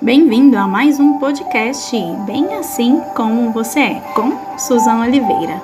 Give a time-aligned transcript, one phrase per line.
[0.00, 1.90] Bem-vindo a mais um podcast
[2.24, 5.60] Bem Assim Como Você É, com Suzana Oliveira.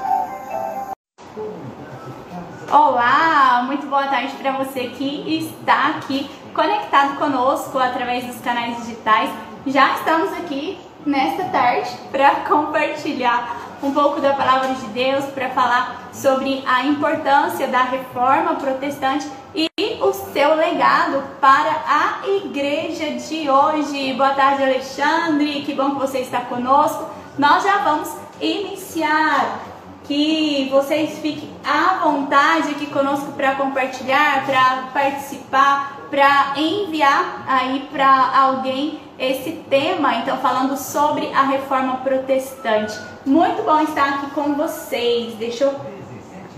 [2.69, 9.31] Olá, muito boa tarde para você que está aqui conectado conosco através dos canais digitais.
[9.69, 16.09] Já estamos aqui nesta tarde para compartilhar um pouco da palavra de Deus, para falar
[16.13, 19.69] sobre a importância da reforma protestante e
[20.01, 24.13] o seu legado para a igreja de hoje.
[24.15, 25.63] Boa tarde, Alexandre.
[25.63, 27.09] Que bom que você está conosco.
[27.39, 29.61] Nós já vamos iniciar.
[30.03, 38.39] Que vocês fiquem à vontade aqui conosco para compartilhar, para participar, para enviar aí para
[38.39, 42.95] alguém esse tema, então falando sobre a reforma protestante.
[43.25, 45.37] Muito bom estar aqui com vocês.
[45.37, 45.75] Deixa eu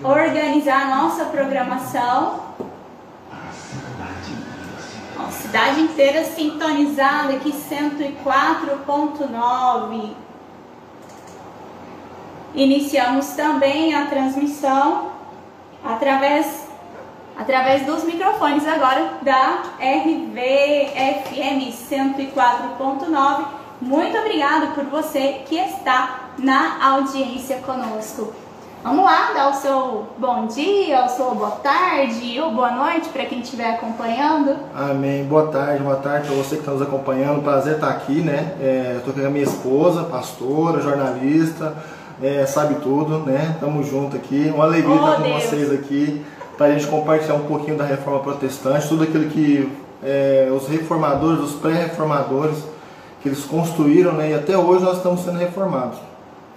[0.02, 2.45] organizar a nossa programação.
[5.30, 10.14] Cidade inteira sintonizada aqui 104.9.
[12.54, 15.12] Iniciamos também a transmissão
[15.84, 16.66] através
[17.36, 23.44] através dos microfones agora da RVFM 104.9.
[23.80, 28.45] Muito obrigado por você que está na audiência conosco.
[28.86, 33.24] Vamos lá, dar o seu bom dia, o seu boa tarde ou boa noite para
[33.24, 34.56] quem estiver acompanhando.
[34.72, 35.24] Amém.
[35.24, 37.42] Boa tarde, boa tarde para você que está nos acompanhando.
[37.42, 38.54] Prazer estar aqui, né?
[38.96, 41.74] Estou é, com a minha esposa, pastora, jornalista,
[42.22, 43.56] é, sabe tudo, né?
[43.58, 44.52] Tamo junto aqui.
[44.54, 45.42] Uma alegria oh, estar com Deus.
[45.42, 46.24] vocês aqui
[46.56, 49.68] para a gente compartilhar um pouquinho da reforma protestante, tudo aquilo que
[50.00, 52.58] é, os reformadores, os pré-reformadores,
[53.20, 54.30] que eles construíram, né?
[54.30, 55.98] E até hoje nós estamos sendo reformados.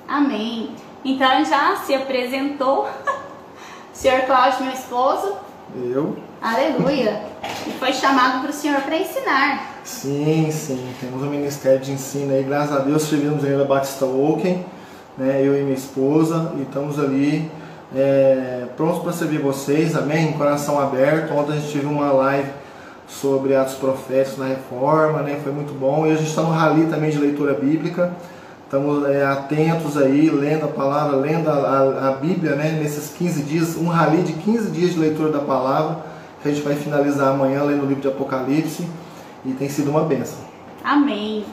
[0.07, 0.69] Amém.
[1.03, 2.87] Então já se apresentou.
[3.93, 5.33] senhor Cláudio, meu esposo.
[5.75, 6.17] Eu.
[6.41, 7.21] Aleluia.
[7.67, 9.81] E foi chamado para o senhor para ensinar.
[9.83, 10.93] Sim, sim.
[10.99, 12.43] Temos um ministério de ensino aí.
[12.43, 14.65] Graças a Deus servimos ainda Batista Woken,
[15.17, 15.41] né?
[15.43, 16.53] Eu e minha esposa.
[16.57, 17.51] E estamos ali
[17.95, 19.95] é, prontos para servir vocês.
[19.95, 20.33] Amém?
[20.33, 21.33] Coração aberto.
[21.33, 22.49] Ontem a gente teve uma live
[23.07, 25.39] sobre atos proféticos na reforma, né?
[25.43, 26.07] Foi muito bom.
[26.07, 28.13] E a gente está no rally também de leitura bíblica.
[28.69, 32.77] Estamos é, atentos aí, lendo a palavra, lendo a, a, a, Bíblia, né?
[32.79, 36.05] Nesses 15 dias, um rally de 15 dias de leitura da palavra,
[36.39, 38.87] que a gente vai finalizar amanhã lendo o livro de Apocalipse,
[39.43, 40.37] e tem sido uma benção.
[40.83, 41.43] Amém.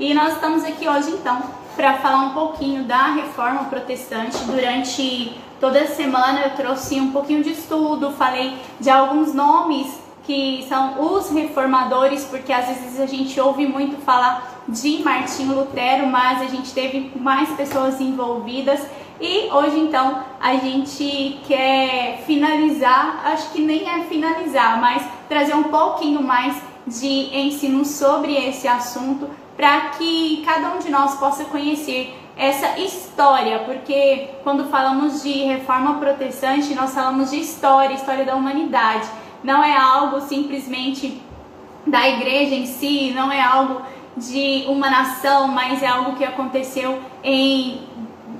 [0.00, 1.42] E nós estamos aqui hoje então
[1.76, 4.36] para falar um pouquinho da reforma protestante.
[4.38, 10.66] Durante toda a semana eu trouxe um pouquinho de estudo, falei de alguns nomes que
[10.68, 16.40] são os reformadores, porque às vezes a gente ouve muito falar de Martinho Lutero, mas
[16.40, 18.80] a gente teve mais pessoas envolvidas.
[19.20, 25.64] E hoje então a gente quer finalizar, acho que nem é finalizar, mas trazer um
[25.64, 32.18] pouquinho mais de ensino sobre esse assunto para que cada um de nós possa conhecer
[32.36, 39.06] essa história, porque quando falamos de reforma protestante, nós falamos de história, história da humanidade.
[39.42, 41.22] Não é algo simplesmente
[41.86, 43.82] da igreja em si, não é algo
[44.16, 47.80] de uma nação, mas é algo que aconteceu em,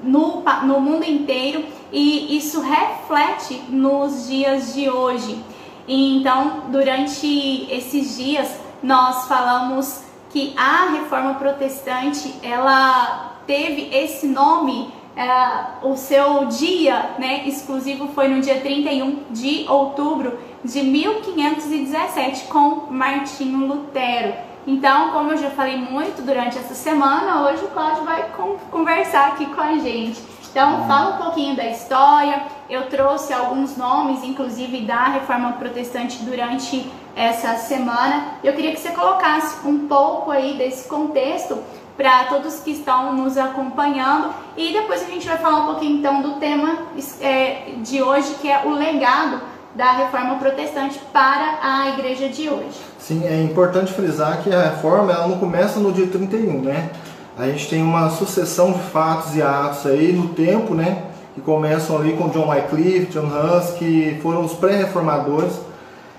[0.03, 5.43] no, no mundo inteiro e isso reflete nos dias de hoje.
[5.87, 14.93] E então, durante esses dias, nós falamos que a reforma protestante ela teve esse nome
[15.15, 22.89] Uh, o seu dia né, exclusivo foi no dia 31 de outubro de 1517 com
[22.91, 24.34] Martinho Lutero.
[24.67, 28.31] Então, como eu já falei muito durante essa semana, hoje o Cláudio vai
[28.71, 30.23] conversar aqui com a gente.
[30.51, 32.45] Então, fala um pouquinho da história.
[32.71, 38.39] Eu trouxe alguns nomes, inclusive da Reforma Protestante, durante essa semana.
[38.43, 41.59] Eu queria que você colocasse um pouco aí desse contexto
[41.97, 44.33] para todos que estão nos acompanhando.
[44.57, 46.79] E depois a gente vai falar um pouquinho então do tema
[47.21, 49.41] é, de hoje, que é o legado
[49.75, 52.78] da reforma protestante para a igreja de hoje.
[52.98, 56.91] Sim, é importante frisar que a reforma ela não começa no dia 31, né?
[57.37, 61.03] A gente tem uma sucessão de fatos e atos aí no tempo, né?
[61.34, 65.54] Que começam ali com John Wycliffe, John Hus, que foram os pré-reformadores.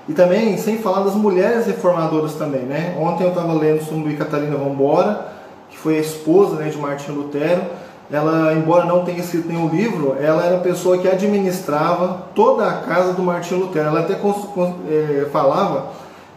[0.10, 2.96] E também, sem falar das mulheres reformadoras também, né?
[3.00, 5.28] Ontem eu estava lendo sobre Catarina Vambora,
[5.70, 7.64] que foi a esposa né, de Martinho Lutero,
[8.12, 12.74] ela, embora não tenha escrito nenhum livro, ela era a pessoa que administrava toda a
[12.82, 13.88] casa do Martinho Lutero.
[13.88, 15.88] Ela até é, falava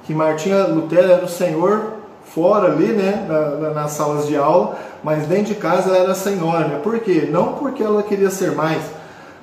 [0.05, 1.99] que Martinho Lutero era o senhor
[2.35, 6.69] fora ali, né, na, nas salas de aula, mas dentro de casa ela era senhora.
[6.69, 6.81] Né?
[6.83, 7.29] Por quê?
[7.31, 8.83] Não porque ela queria ser mais,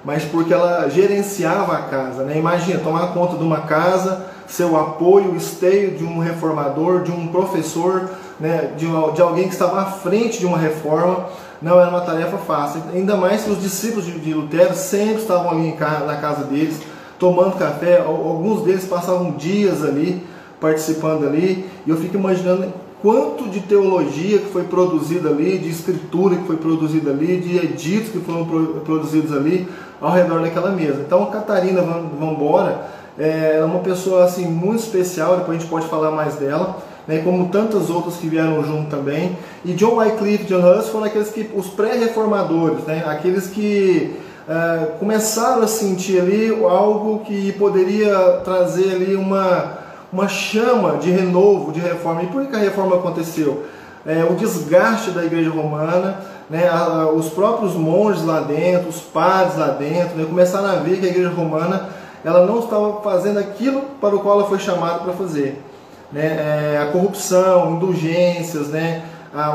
[0.04, 2.24] mas porque ela gerenciava a casa.
[2.24, 2.38] Né?
[2.38, 7.12] Imagina, tomar conta de uma casa ser o apoio, o esteio de um reformador, de
[7.12, 11.26] um professor, né, de, de alguém que estava à frente de uma reforma.
[11.62, 15.52] Não era uma tarefa fácil, ainda mais que os discípulos de, de Lutero sempre estavam
[15.52, 15.76] ali
[16.06, 16.80] na casa deles,
[17.18, 20.22] tomando café, alguns deles passavam dias ali,
[20.60, 26.36] participando ali, e eu fico imaginando quanto de teologia que foi produzida ali, de escritura
[26.36, 28.46] que foi produzida ali, de editos que foram
[28.84, 29.68] produzidos ali
[30.02, 31.04] ao redor daquela mesa.
[31.06, 32.88] Então a Catarina Vambora
[33.18, 37.22] é, é uma pessoa assim muito especial, depois a gente pode falar mais dela, né,
[37.24, 39.38] como tantas outras que vieram junto também.
[39.64, 44.16] E John Wycliffe e John Huss foram aqueles que os pré-reformadores, né, aqueles que
[44.48, 49.86] é, começaram a sentir ali algo que poderia trazer ali uma
[50.16, 52.24] uma chama de renovo, de reforma.
[52.24, 53.66] E por que a reforma aconteceu?
[54.06, 56.20] É, o desgaste da igreja romana,
[56.50, 61.02] né, a, os próprios monges lá dentro, os padres lá dentro, né, começaram a ver
[61.02, 61.90] que a igreja romana
[62.24, 65.62] ela não estava fazendo aquilo para o qual ela foi chamada para fazer.
[66.16, 69.04] Né, é, a corrupção, indulgências, né,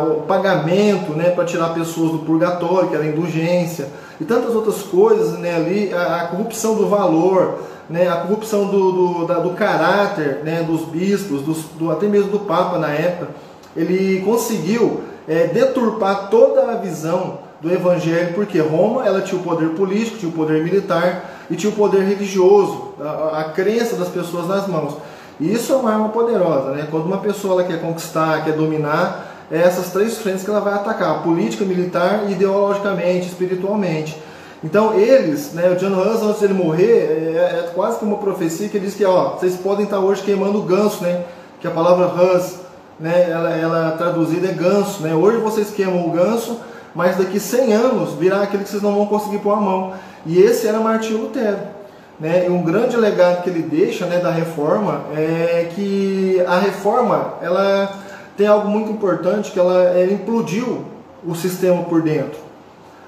[0.07, 3.89] o pagamento né, para tirar pessoas do purgatório, que era indulgência,
[4.21, 8.93] e tantas outras coisas né, ali, a, a corrupção do valor, né, a corrupção do,
[8.93, 13.29] do, da, do caráter né, dos bispos, dos, do, até mesmo do Papa na época,
[13.75, 19.71] ele conseguiu é, deturpar toda a visão do Evangelho, porque Roma ela tinha o poder
[19.71, 24.47] político, tinha o poder militar e tinha o poder religioso, a, a crença das pessoas
[24.47, 24.99] nas mãos.
[25.41, 26.87] E isso é uma arma poderosa, né?
[26.91, 31.23] Quando uma pessoa quer conquistar, quer dominar, é essas três frentes que ela vai atacar:
[31.23, 34.21] política, militar, ideologicamente, espiritualmente.
[34.63, 38.69] Então eles, né, o John Hus, antes dele morrer, é, é, quase que uma profecia
[38.69, 41.25] que ele diz que ó, vocês podem estar hoje queimando o ganso, né?
[41.59, 42.57] Que a palavra Hus,
[42.99, 45.15] né, ela, ela traduzida é ganso, né?
[45.15, 46.61] Hoje vocês queimam o ganso,
[46.95, 49.95] mas daqui 100 anos virá aquele que vocês não vão conseguir pôr a mão.
[50.27, 51.80] E esse era Martinho Lutero.
[52.21, 52.47] Né?
[52.51, 57.99] Um grande legado que ele deixa né, da reforma é que a reforma ela
[58.37, 60.85] tem algo muito importante, que ela, ela implodiu
[61.27, 62.39] o sistema por dentro.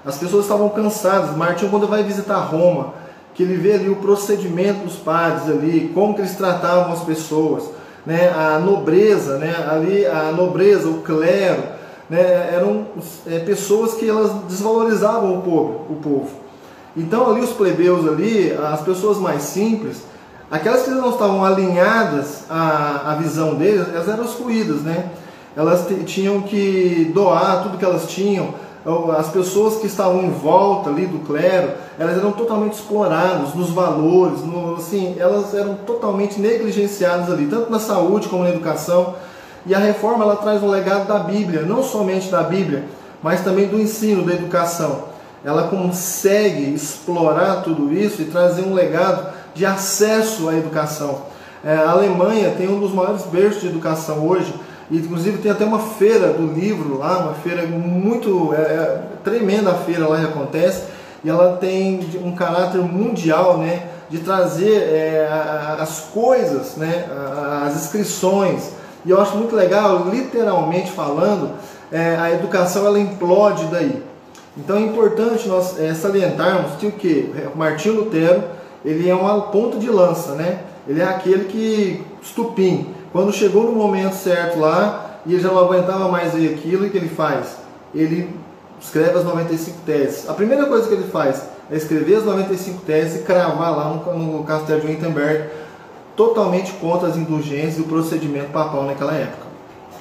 [0.04, 1.36] As pessoas estavam cansadas.
[1.36, 2.94] Martinho, quando vai visitar Roma,
[3.34, 7.64] que ele vê ali o procedimento dos padres ali, como que eles tratavam as pessoas,
[8.04, 8.30] né?
[8.30, 9.54] a nobreza, né?
[9.70, 11.62] ali a nobreza, o clero,
[12.08, 12.50] né?
[12.52, 12.86] eram
[13.26, 16.41] é, pessoas que elas desvalorizavam o povo, o povo.
[16.96, 20.02] Então ali os plebeus ali, as pessoas mais simples,
[20.50, 25.10] aquelas que não estavam alinhadas à, à visão deles, elas eram excluídas, né?
[25.56, 28.54] Elas tinham que doar tudo que elas tinham
[29.16, 34.40] as pessoas que estavam em volta ali do clero, elas eram totalmente exploradas nos valores,
[34.40, 39.14] no, assim, elas eram totalmente negligenciadas ali, tanto na saúde como na educação.
[39.64, 42.84] E a reforma ela traz um legado da Bíblia, não somente da Bíblia,
[43.22, 45.11] mas também do ensino, da educação.
[45.44, 51.22] Ela consegue explorar tudo isso e trazer um legado de acesso à educação.
[51.64, 54.52] É, a Alemanha tem um dos maiores berços de educação hoje,
[54.90, 59.70] e, inclusive tem até uma feira do livro lá, uma feira muito é, é, tremenda
[59.70, 60.84] a feira lá que acontece,
[61.24, 65.28] e ela tem um caráter mundial, né, de trazer é,
[65.78, 67.06] as coisas, né,
[67.64, 68.70] as inscrições.
[69.04, 71.52] E eu acho muito legal, literalmente falando,
[71.90, 74.02] é, a educação ela implode daí.
[74.56, 78.42] Então é importante nós é, salientarmos que o que Martinho Lutero
[78.84, 80.60] ele é um ponto de lança, né?
[80.86, 85.58] Ele é aquele que estupim quando chegou no momento certo lá, e ele já não
[85.58, 87.58] aguentava mais ver aquilo, o que ele faz?
[87.94, 88.28] Ele
[88.80, 90.28] escreve as 95 teses.
[90.28, 94.18] A primeira coisa que ele faz é escrever as 95 teses e cravar lá no,
[94.18, 95.50] no castelo de Wittenberg,
[96.16, 99.41] totalmente contra as indulgências e o procedimento papal naquela época.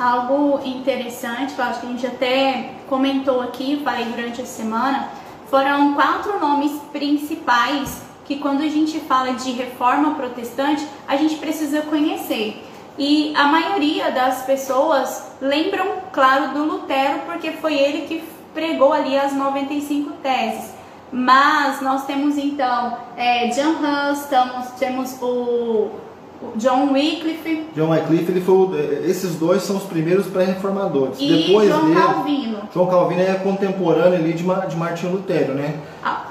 [0.01, 5.09] Algo interessante, que eu acho que a gente até comentou aqui, falei durante a semana,
[5.47, 11.83] foram quatro nomes principais que quando a gente fala de reforma protestante, a gente precisa
[11.83, 12.65] conhecer.
[12.97, 18.23] E a maioria das pessoas lembram, claro, do Lutero, porque foi ele que
[18.55, 20.71] pregou ali as 95 teses.
[21.11, 25.91] Mas nós temos então é, John Hus, temos, temos o
[26.55, 27.67] John Wycliffe.
[27.75, 31.17] John Wycliffe, ele foi, é, esses dois são os primeiros pré-reformadores.
[31.19, 32.57] E Depois João dele, Calvino.
[32.73, 35.75] João Calvino é contemporâneo ali de, de Martinho Lutero, né?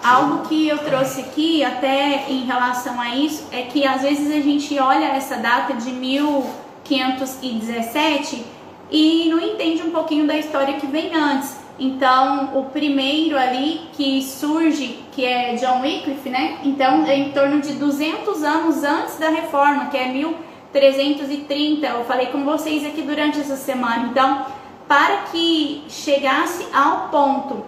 [0.02, 4.40] Algo que eu trouxe aqui, até em relação a isso, é que às vezes a
[4.40, 8.44] gente olha essa data de 1517
[8.90, 11.56] e não entende um pouquinho da história que vem antes.
[11.80, 16.58] Então, o primeiro ali que surge, que é John Wycliffe, né?
[16.62, 21.86] Então, é em torno de 200 anos antes da reforma, que é 1330.
[21.86, 24.08] Eu falei com vocês aqui durante essa semana.
[24.10, 24.44] Então,
[24.86, 27.64] para que chegasse ao ponto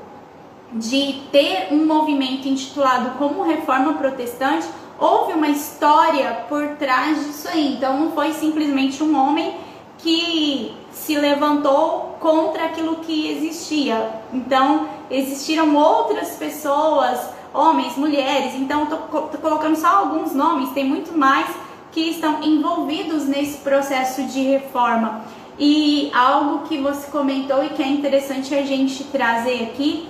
[0.73, 4.67] de ter um movimento intitulado como Reforma Protestante,
[4.99, 7.75] houve uma história por trás disso aí.
[7.75, 9.55] Então não foi simplesmente um homem
[9.99, 14.11] que se levantou contra aquilo que existia.
[14.33, 17.19] Então existiram outras pessoas,
[17.53, 18.55] homens, mulheres.
[18.55, 18.97] Então tô
[19.39, 21.49] colocando só alguns nomes, tem muito mais
[21.91, 25.25] que estão envolvidos nesse processo de reforma.
[25.59, 30.09] E algo que você comentou e que é interessante a gente trazer aqui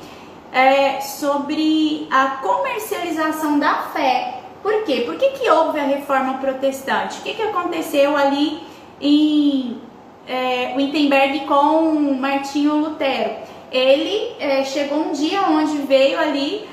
[0.52, 4.42] é sobre a comercialização da fé.
[4.62, 5.02] Por quê?
[5.04, 7.18] Por que, que houve a reforma protestante?
[7.18, 8.60] O que, que aconteceu ali
[9.00, 9.80] em
[10.26, 13.36] é, Wittenberg com Martinho Lutero?
[13.70, 16.68] Ele é, chegou um dia onde veio ali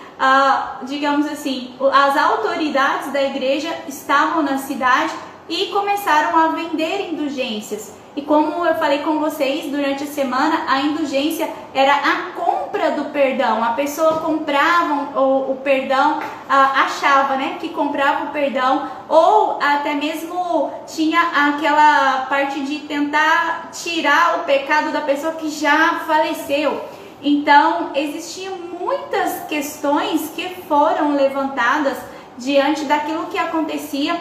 [0.83, 5.13] digamos assim, as autoridades da igreja estavam na cidade
[5.47, 7.93] e começaram a vender indulgências.
[8.15, 13.05] E como eu falei com vocês durante a semana, a indulgência era a compra do
[13.11, 13.63] perdão.
[13.63, 20.71] A pessoa comprava o, o perdão, achava né, que comprava o perdão, ou até mesmo
[20.87, 26.83] tinha aquela parte de tentar tirar o pecado da pessoa que já faleceu.
[27.21, 31.97] Então, existiam muitas questões que foram levantadas
[32.37, 34.19] diante daquilo que acontecia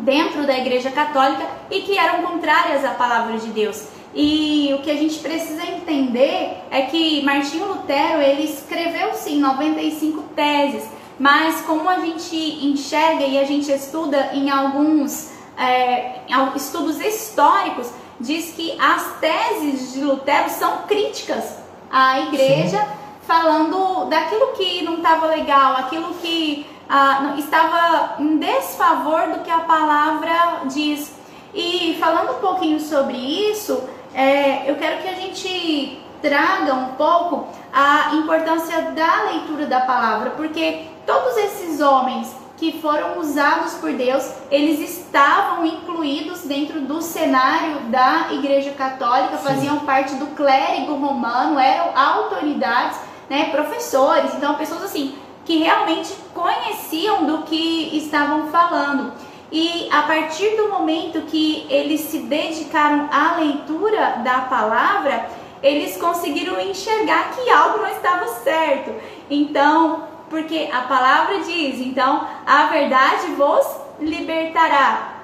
[0.00, 3.86] dentro da Igreja Católica e que eram contrárias à palavra de Deus.
[4.14, 10.22] E o que a gente precisa entender é que Martinho Lutero ele escreveu sim 95
[10.34, 10.88] teses,
[11.18, 16.20] mas como a gente enxerga e a gente estuda em alguns é,
[16.56, 21.56] estudos históricos, diz que as teses de Lutero são críticas
[21.90, 22.78] à igreja.
[22.78, 29.50] Sim falando daquilo que não estava legal, aquilo que ah, estava em desfavor do que
[29.50, 31.12] a palavra diz.
[31.54, 37.46] E falando um pouquinho sobre isso, é, eu quero que a gente traga um pouco
[37.72, 44.30] a importância da leitura da palavra, porque todos esses homens que foram usados por Deus,
[44.50, 49.44] eles estavam incluídos dentro do cenário da Igreja Católica, Sim.
[49.44, 52.98] faziam parte do clérigo romano, eram autoridades
[53.30, 59.12] né, professores, então pessoas assim que realmente conheciam do que estavam falando.
[59.52, 65.28] E a partir do momento que eles se dedicaram à leitura da palavra,
[65.62, 68.94] eles conseguiram enxergar que algo não estava certo.
[69.28, 73.66] Então, porque a palavra diz, então a verdade vos
[74.00, 75.14] libertará.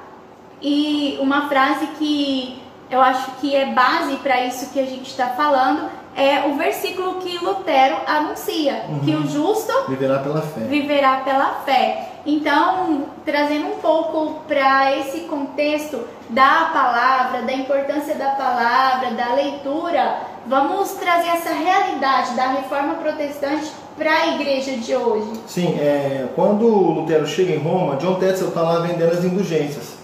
[0.61, 5.28] E uma frase que eu acho que é base para isso que a gente está
[5.28, 9.00] falando é o versículo que Lutero anuncia, uhum.
[9.00, 10.61] que o justo viverá pela fé.
[10.62, 12.08] Viverá pela fé.
[12.25, 20.23] Então, trazendo um pouco para esse contexto da palavra, da importância da palavra, da leitura,
[20.46, 25.40] vamos trazer essa realidade da reforma protestante para a igreja de hoje.
[25.46, 29.94] Sim, é, quando Lutero chega em Roma, John Tetzel está lá vendendo as indulgências.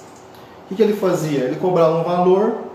[0.64, 1.40] O que, que ele fazia?
[1.40, 2.72] Ele cobrava um valor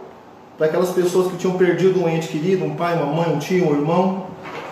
[0.57, 3.69] para aquelas pessoas que tinham perdido um ente querido, um pai, uma mãe, um tio,
[3.69, 4.23] um irmão.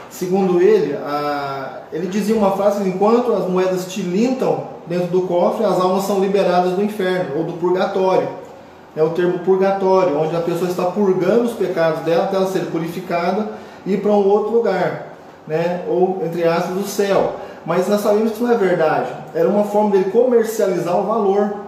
[0.09, 5.79] Segundo ele, a, ele dizia uma frase: enquanto as moedas tilintam dentro do cofre, as
[5.79, 8.27] almas são liberadas do inferno ou do purgatório.
[8.95, 12.67] É o termo purgatório, onde a pessoa está purgando os pecados dela até ela ser
[12.67, 13.49] purificada
[13.85, 15.13] e ir para um outro lugar,
[15.45, 15.83] né?
[15.87, 17.35] ou entre aspas, o céu.
[17.65, 19.11] Mas nós sabemos que isso não é verdade.
[19.33, 21.64] Era uma forma dele comercializar o valor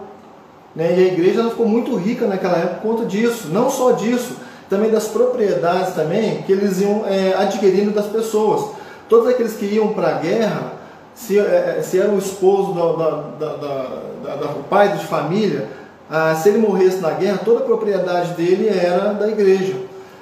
[0.78, 0.94] né?
[0.96, 3.48] E a igreja ficou muito rica naquela época por conta disso.
[3.48, 4.36] Não só disso,
[4.70, 8.76] também das propriedades também que eles iam é, adquirindo das pessoas.
[9.08, 10.74] Todos aqueles que iam para a guerra,
[11.12, 15.68] se, é, é, se era o esposo do, da, da, da, do pai de família,
[16.08, 19.74] ah, se ele morresse na guerra, toda a propriedade dele era da igreja.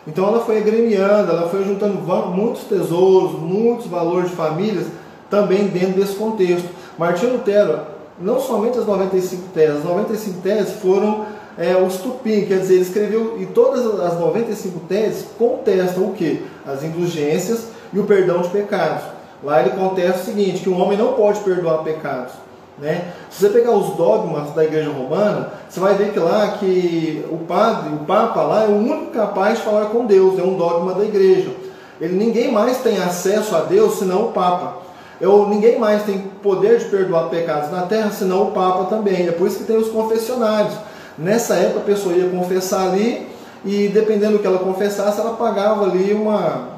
[0.07, 1.99] Então ela foi agremiando, ela foi juntando
[2.31, 4.87] muitos tesouros, muitos valores de famílias
[5.29, 6.67] também dentro desse contexto.
[6.97, 11.27] Martinho Lutero não somente as 95 teses, as 95 teses foram
[11.59, 16.45] é, o estupim, quer dizer, ele escreveu, e todas as 95 teses contestam o que?
[16.67, 19.05] As indulgências e o perdão de pecados.
[19.43, 22.33] Lá ele contesta o seguinte, que um homem não pode perdoar pecados.
[22.79, 23.13] Né?
[23.31, 27.39] Se você pegar os dogmas da igreja romana, você vai ver que lá que o
[27.39, 30.93] padre, o papa lá é o único capaz de falar com Deus, é um dogma
[30.93, 31.51] da igreja.
[31.99, 34.86] Ele ninguém mais tem acesso a Deus senão o papa.
[35.21, 39.27] Eu, ninguém mais tem poder de perdoar pecados na terra, senão o Papa também.
[39.27, 40.75] É por isso que tem os confessionários.
[41.17, 43.27] Nessa época a pessoa ia confessar ali
[43.65, 46.69] e dependendo do que ela confessasse, ela pagava ali uma,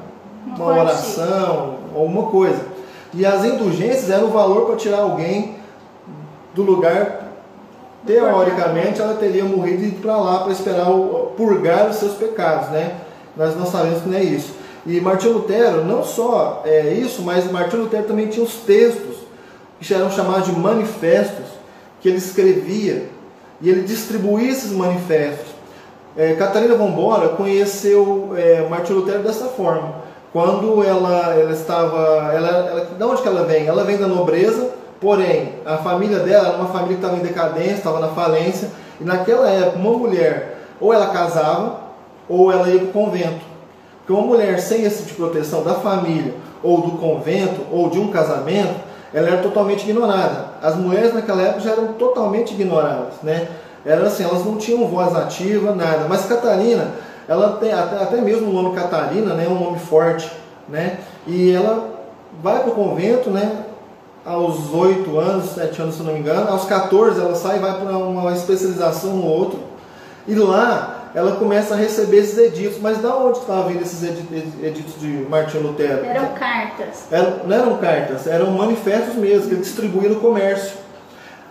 [0.47, 2.59] uma oração ou uma coisa.
[3.13, 5.55] E as indulgências eram o valor para tirar alguém
[6.53, 7.27] do lugar.
[8.05, 12.69] Teoricamente, ela teria morrido e ido para lá para esperar o, purgar os seus pecados,
[12.69, 12.95] né?
[13.35, 14.53] Nós não sabemos que não é isso.
[14.85, 19.17] E Martinho Lutero, não só é isso, mas Martinho Lutero também tinha os textos,
[19.79, 21.45] que eram chamados de manifestos,
[22.01, 23.09] que ele escrevia
[23.61, 25.47] e ele distribuía esses manifestos.
[26.17, 29.95] É, Catarina Vambora conheceu é, Martin Lutero dessa forma.
[30.31, 32.31] Quando ela, ela estava.
[32.33, 33.65] Ela, ela, de onde que ela vem?
[33.65, 34.69] Ela vem da nobreza,
[35.01, 38.69] porém, a família dela era uma família que estava em decadência, estava na falência,
[38.99, 41.79] e naquela época, uma mulher, ou ela casava,
[42.27, 43.48] ou ela ia para o convento.
[44.09, 47.99] Porque uma mulher sem esse tipo de proteção da família, ou do convento, ou de
[47.99, 48.73] um casamento,
[49.13, 50.45] ela era totalmente ignorada.
[50.63, 53.47] As mulheres naquela época já eram totalmente ignoradas, né?
[53.85, 56.07] Era assim, elas não tinham voz ativa, nada.
[56.09, 56.87] Mas Catarina,
[57.27, 60.31] ela tem até, até mesmo o nome Catarina, né, um nome forte,
[60.67, 60.97] né?
[61.27, 61.87] E ela
[62.41, 63.63] vai para o convento, né?
[64.25, 66.49] Aos 8 anos, 7 anos, se não me engano.
[66.49, 69.59] Aos 14 ela sai e vai para uma especialização no outro.
[70.27, 72.79] E lá ela começa a receber esses editos.
[72.79, 76.05] Mas da onde estavam vindo esses editos de Martinho Lutero?
[76.05, 77.05] Eram cartas.
[77.11, 80.77] Eram, não eram cartas, eram manifestos mesmo, que ele distribuía no comércio.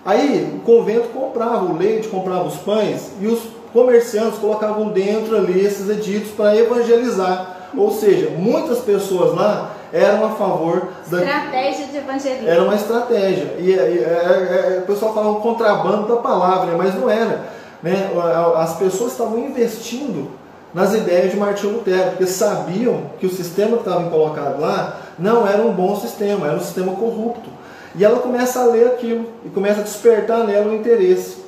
[0.05, 3.41] Aí o convento comprava o leite, comprava os pães e os
[3.73, 7.57] comerciantes colocavam dentro ali esses editos para evangelizar.
[7.77, 11.19] Ou seja, muitas pessoas lá eram a favor da.
[11.19, 12.49] Estratégia de evangelismo.
[12.49, 13.57] Era uma estratégia.
[13.59, 17.58] E, e, e, e é, é, o pessoal falava contrabando da palavra, mas não era.
[17.83, 18.11] Né?
[18.57, 20.31] As pessoas estavam investindo
[20.75, 25.47] nas ideias de Martinho Lutero, porque sabiam que o sistema que estava colocado lá não
[25.47, 27.49] era um bom sistema, era um sistema corrupto.
[27.95, 31.39] E ela começa a ler aquilo e começa a despertar nela o interesse.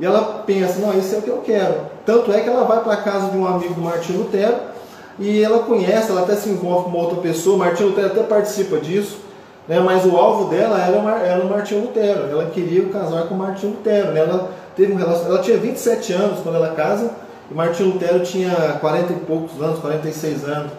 [0.00, 1.74] E ela pensa, não, isso é o que eu quero.
[2.04, 4.56] Tanto é que ela vai para a casa de um amigo do Martinho Lutero
[5.18, 8.78] e ela conhece, ela até se envolve com uma outra pessoa, Martinho Lutero até participa
[8.78, 9.18] disso,
[9.68, 9.80] né?
[9.80, 10.96] mas o alvo dela era,
[11.26, 12.30] era o Martinho Lutero.
[12.30, 14.12] Ela queria casar com o Martinho Lutero.
[14.12, 14.20] Né?
[14.20, 17.10] Ela, teve um relacionamento, ela tinha 27 anos quando ela casa
[17.50, 20.72] e Martinho Lutero tinha 40 e poucos anos, 46 anos.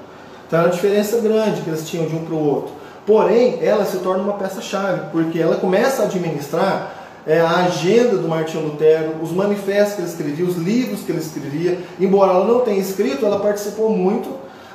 [0.47, 2.73] Então era uma diferença grande que eles tinham de um para o outro.
[3.05, 6.93] Porém, ela se torna uma peça-chave, porque ela começa a administrar
[7.25, 11.19] é, a agenda do Martinho Lutero, os manifestos que ele escrevia, os livros que ele
[11.19, 11.79] escrevia.
[11.99, 14.29] Embora ela não tenha escrito, ela participou muito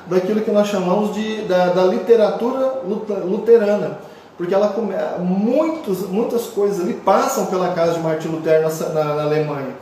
[0.06, 2.82] daquilo que nós chamamos de, da, da literatura
[3.24, 3.98] luterana.
[4.36, 4.74] Porque ela
[5.20, 9.74] muitos, muitas coisas ali passam pela casa de Martinho Lutero na, na, na Alemanha.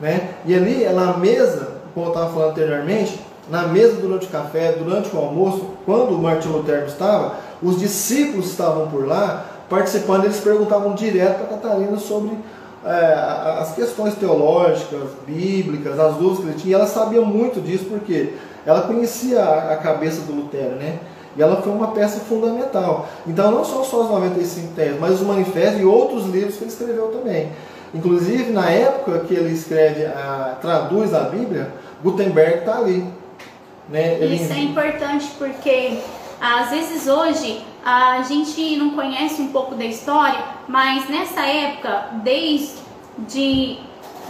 [0.00, 0.30] Né?
[0.44, 5.14] E ali, na mesa, como eu estava falando anteriormente, na mesa durante o café, durante
[5.14, 10.94] o almoço, quando o Martinho Lutero estava, os discípulos estavam por lá participando, eles perguntavam
[10.94, 12.30] direto para Catarina sobre
[12.84, 13.14] é,
[13.60, 16.70] as questões teológicas, bíblicas, as dúvidas que ele tinha.
[16.72, 18.34] E ela sabia muito disso porque
[18.66, 20.98] ela conhecia a, cabeça do Lutero, né?
[21.36, 23.08] E ela foi uma peça fundamental.
[23.26, 26.70] Então, não são só os 95 teses, mas os manifestos e outros livros que ele
[26.70, 27.52] escreveu também.
[27.94, 33.06] Inclusive, na época que ele escreve, a, traduz a Bíblia, Gutenberg está ali.
[33.88, 34.14] Né?
[34.14, 34.36] Ele...
[34.36, 35.98] Isso é importante porque
[36.40, 43.78] às vezes hoje a gente não conhece um pouco da história, mas nessa época, desde,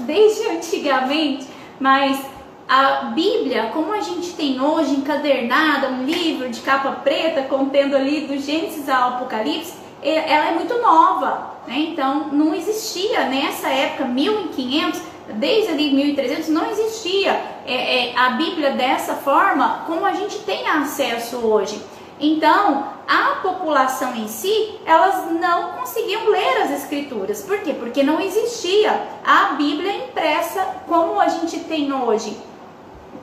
[0.00, 1.46] desde antigamente,
[1.80, 2.20] mas
[2.68, 8.26] a Bíblia, como a gente tem hoje encadernada, um livro de capa preta contendo ali
[8.26, 11.78] do Gênesis ao Apocalipse, ela é muito nova, né?
[11.78, 15.00] Então não existia nessa época, 1500,
[15.34, 17.32] desde ali 1300, não existia
[17.66, 21.82] é, é, a Bíblia dessa forma como a gente tem acesso hoje.
[22.20, 27.42] Então, a população em si, elas não conseguiam ler as escrituras.
[27.42, 27.72] Por quê?
[27.72, 32.36] Porque não existia a Bíblia impressa como a gente tem hoje.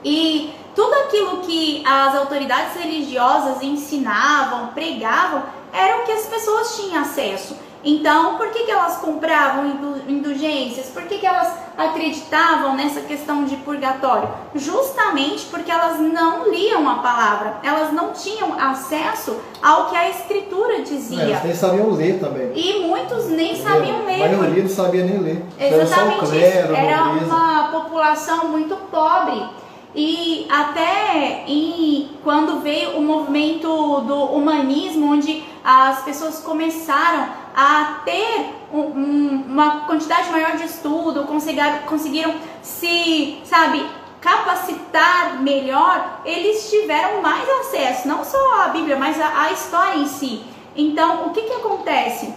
[0.08, 5.42] E tudo aquilo que as autoridades religiosas ensinavam, pregavam,
[5.72, 7.56] era o que as pessoas tinham acesso.
[7.82, 9.66] Então, por que, que elas compravam
[10.08, 10.86] indulgências?
[10.86, 14.28] Por que, que elas acreditavam nessa questão de purgatório?
[14.54, 20.82] Justamente porque elas não liam a palavra, elas não tinham acesso ao que a escritura
[20.82, 21.20] dizia.
[21.20, 22.52] É, eles nem sabiam ler também.
[22.54, 24.22] E muitos nem sabiam ler.
[24.22, 25.44] A maioria não sabia nem ler.
[25.58, 29.65] Exatamente era, clero, era uma população muito pobre.
[29.96, 33.66] E até em, quando veio o movimento
[34.02, 41.24] do humanismo, onde as pessoas começaram a ter um, um, uma quantidade maior de estudo,
[41.24, 43.86] conseguiram, conseguiram se, sabe,
[44.20, 50.06] capacitar melhor, eles tiveram mais acesso, não só à Bíblia, mas à, à história em
[50.06, 50.44] si.
[50.76, 52.34] Então, o que, que acontece?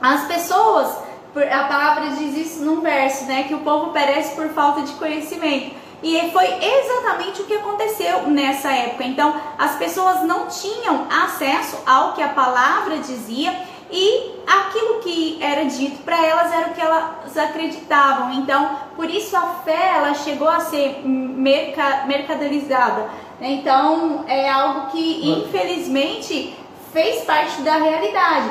[0.00, 0.96] As pessoas,
[1.36, 3.44] a palavra diz isso num verso, né?
[3.44, 5.81] Que o povo perece por falta de conhecimento.
[6.02, 9.04] E foi exatamente o que aconteceu nessa época.
[9.04, 13.54] Então, as pessoas não tinham acesso ao que a palavra dizia
[13.90, 18.32] e aquilo que era dito para elas era o que elas acreditavam.
[18.32, 23.10] Então, por isso a fé ela chegou a ser merca, mercadorizada.
[23.40, 26.56] Então, é algo que infelizmente
[26.92, 28.50] fez parte da realidade.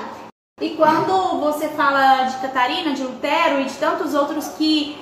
[0.61, 4.95] E quando você fala de Catarina, de Lutero e de tantos outros que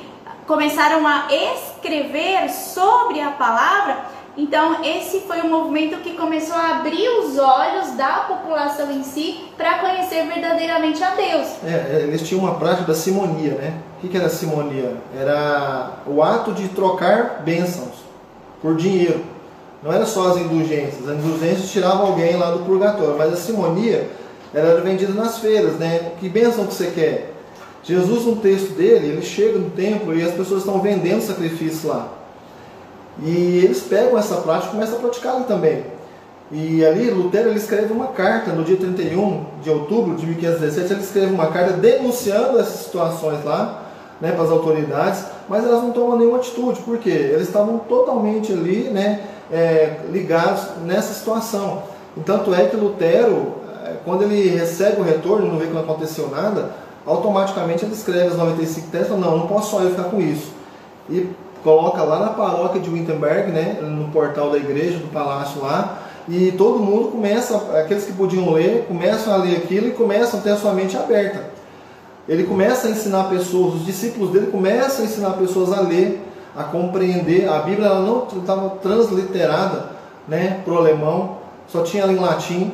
[0.50, 4.00] começaram a escrever sobre a palavra,
[4.36, 9.46] então esse foi um movimento que começou a abrir os olhos da população em si
[9.56, 11.50] para conhecer verdadeiramente a Deus.
[11.64, 13.76] É, eles tinham uma prática da simonia, né?
[14.04, 14.98] O que era a simonia?
[15.16, 18.00] Era o ato de trocar bênçãos
[18.60, 19.24] por dinheiro.
[19.84, 21.08] Não era só as indulgências.
[21.08, 24.10] As indulgências tiravam alguém lá do purgatório, mas a simonia
[24.52, 26.14] era vendida nas feiras, né?
[26.20, 27.39] Que bênção que você quer?
[27.84, 32.10] Jesus, no texto dele, ele chega no templo e as pessoas estão vendendo sacrifícios lá.
[33.24, 35.84] E eles pegam essa prática e começam a praticá-la também.
[36.52, 40.94] E ali, Lutero ele escreve uma carta no dia 31 de outubro de 1517.
[40.94, 43.84] Ele escreve uma carta denunciando essas situações lá
[44.20, 48.90] né, para as autoridades, mas elas não tomam nenhuma atitude, porque eles estavam totalmente ali
[48.90, 51.84] né, é, ligados nessa situação.
[52.26, 53.54] Tanto é que Lutero,
[53.86, 56.72] é, quando ele recebe o retorno, não vê que não aconteceu nada,
[57.10, 60.52] automaticamente ele escreve as 95 teses fala, não, não posso só eu ficar com isso.
[61.10, 61.28] E
[61.64, 66.52] coloca lá na paróquia de Wittenberg, né, no portal da igreja, do palácio lá, e
[66.52, 70.52] todo mundo começa, aqueles que podiam ler, começam a ler aquilo e começam a ter
[70.52, 71.50] a sua mente aberta.
[72.28, 76.24] Ele começa a ensinar pessoas, os discípulos dele começam a ensinar pessoas a ler,
[76.56, 77.50] a compreender.
[77.50, 79.90] A Bíblia ela não estava transliterada
[80.28, 82.72] né, para o alemão, só tinha ela em latim,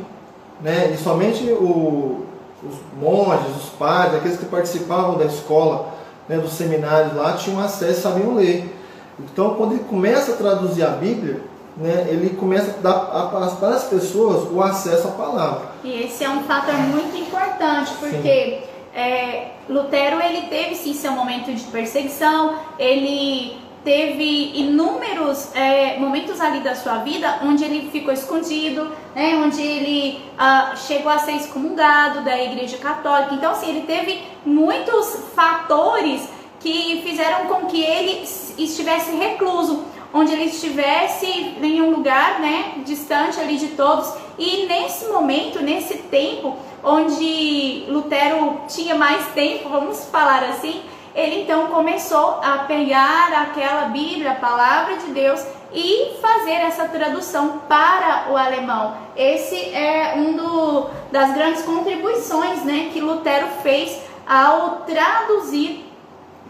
[0.61, 2.25] né, e somente o,
[2.67, 5.93] os monges, os padres, aqueles que participavam da escola,
[6.27, 8.73] né, dos seminários lá, tinham acesso e sabiam ler.
[9.19, 11.41] Então, quando ele começa a traduzir a Bíblia,
[11.77, 15.61] né, ele começa a dar para as pessoas o acesso à palavra.
[15.83, 21.53] E esse é um fator muito importante, porque é, Lutero ele teve sim seu momento
[21.53, 28.91] de perseguição, ele teve inúmeros é, momentos ali da sua vida onde ele ficou escondido,
[29.15, 33.35] né, onde ele ah, chegou a ser excomungado da Igreja Católica.
[33.35, 36.27] Então, assim, ele teve muitos fatores
[36.59, 41.27] que fizeram com que ele estivesse recluso, onde ele estivesse
[41.61, 44.11] em um lugar, né, distante ali de todos.
[44.39, 50.81] E nesse momento, nesse tempo, onde Lutero tinha mais tempo, vamos falar assim,
[51.15, 57.61] ele então começou a pegar aquela Bíblia, a palavra de Deus, e fazer essa tradução
[57.69, 58.97] para o alemão.
[59.15, 63.97] Esse é um do, das grandes contribuições né, que Lutero fez
[64.27, 65.85] ao traduzir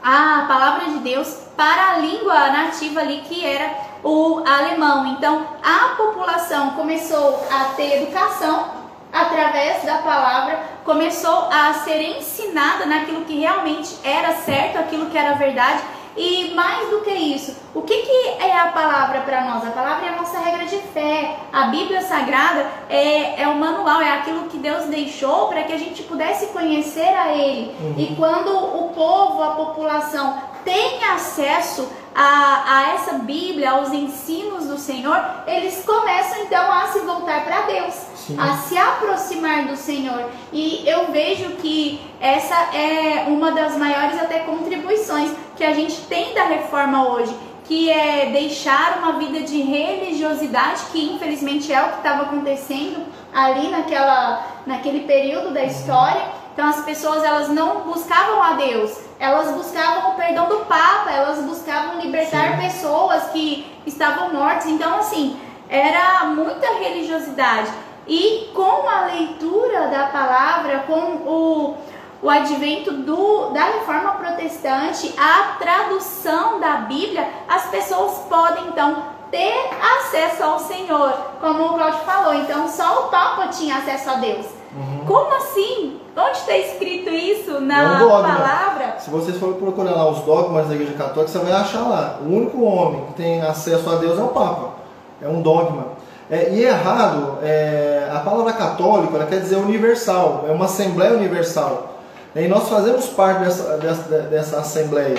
[0.04, 3.71] a palavra de Deus para a língua nativa ali que era
[4.04, 5.06] o alemão.
[5.08, 8.84] Então a população começou a ter educação
[9.15, 15.36] através da palavra, começou a ser ensinada naquilo que realmente era certo, aquilo que era
[15.36, 15.82] verdade.
[16.17, 19.67] E mais do que isso, o que, que é a palavra para nós?
[19.67, 21.38] A palavra é a nossa regra de fé.
[21.51, 25.78] A Bíblia Sagrada é, é o manual, é aquilo que Deus deixou para que a
[25.78, 27.75] gente pudesse conhecer a Ele.
[27.82, 27.95] Uhum.
[27.97, 34.78] E quando o povo, a população, tem acesso a, a essa Bíblia, aos ensinos do
[34.78, 38.38] Senhor, eles começam então a se voltar para Deus, Sim.
[38.39, 40.30] a se aproximar do Senhor.
[40.54, 46.34] E eu vejo que essa é uma das maiores até contribuições que a gente tem
[46.34, 51.97] da reforma hoje, que é deixar uma vida de religiosidade, que infelizmente é o que
[51.97, 58.54] estava acontecendo ali naquela, naquele período da história então as pessoas elas não buscavam a
[58.54, 62.58] Deus, elas buscavam o perdão do Papa, elas buscavam libertar Sim.
[62.58, 64.65] pessoas que estavam mortas.
[64.67, 67.71] Então assim, era muita religiosidade.
[68.08, 71.78] E com a leitura da palavra, com o,
[72.21, 79.69] o advento do, da reforma protestante, a tradução da Bíblia, as pessoas podem então ter
[79.97, 82.34] acesso ao Senhor, como o Claudio falou.
[82.36, 84.45] Então só o Papa tinha acesso a Deus.
[84.75, 85.06] Uhum.
[85.08, 85.99] Como assim?
[86.17, 88.95] Onde está escrito isso na é um palavra?
[88.99, 92.19] Se vocês forem procurar lá os dogmas da Igreja Católica, você vai achar lá.
[92.25, 94.75] O único homem que tem acesso a Deus é o Papa.
[95.21, 95.88] É um dogma.
[96.32, 101.13] É, e é errado, é, a palavra católico ela quer dizer universal, é uma assembleia
[101.13, 101.95] universal.
[102.36, 105.17] E nós fazemos parte dessa, dessa, dessa assembleia.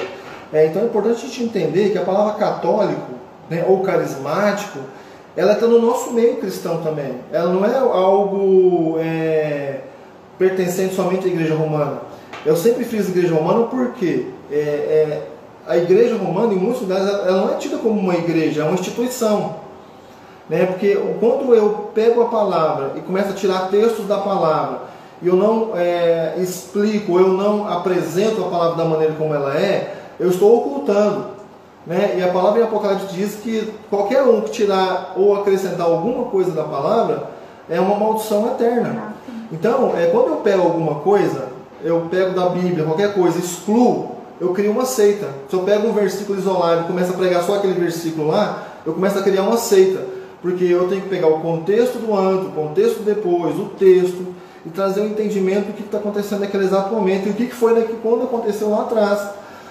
[0.53, 3.13] É, então é importante a gente entender que a palavra católico
[3.49, 4.79] né, ou carismático
[5.37, 7.21] ela está no nosso meio cristão também.
[7.31, 9.81] Ela não é algo é,
[10.39, 12.01] pertencente somente à igreja romana.
[12.45, 15.23] Eu sempre fiz igreja romana porque é, é,
[15.67, 18.75] a igreja romana, em muitos lugares, ela não é tida como uma igreja, é uma
[18.75, 19.57] instituição.
[20.49, 20.65] Né?
[20.67, 24.83] Porque quando eu pego a palavra e começo a tirar textos da palavra,
[25.21, 29.95] e eu não é, explico, eu não apresento a palavra da maneira como ela é,
[30.21, 31.37] eu estou ocultando.
[31.87, 32.17] Né?
[32.19, 36.51] E a palavra em Apocalipse diz que qualquer um que tirar ou acrescentar alguma coisa
[36.51, 37.31] da palavra
[37.69, 39.16] é uma maldição eterna.
[39.53, 41.49] Então, é, quando eu pego alguma coisa,
[41.83, 45.29] eu pego da Bíblia, qualquer coisa, excluo, eu crio uma seita.
[45.49, 48.93] Se eu pego um versículo isolado e começo a pregar só aquele versículo lá, eu
[48.93, 50.01] começo a criar uma seita.
[50.43, 54.71] Porque eu tenho que pegar o contexto do antes, o contexto depois, o texto, e
[54.71, 57.95] trazer um entendimento do que está acontecendo naquele exato momento e o que foi daqui,
[58.03, 59.21] quando aconteceu lá atrás.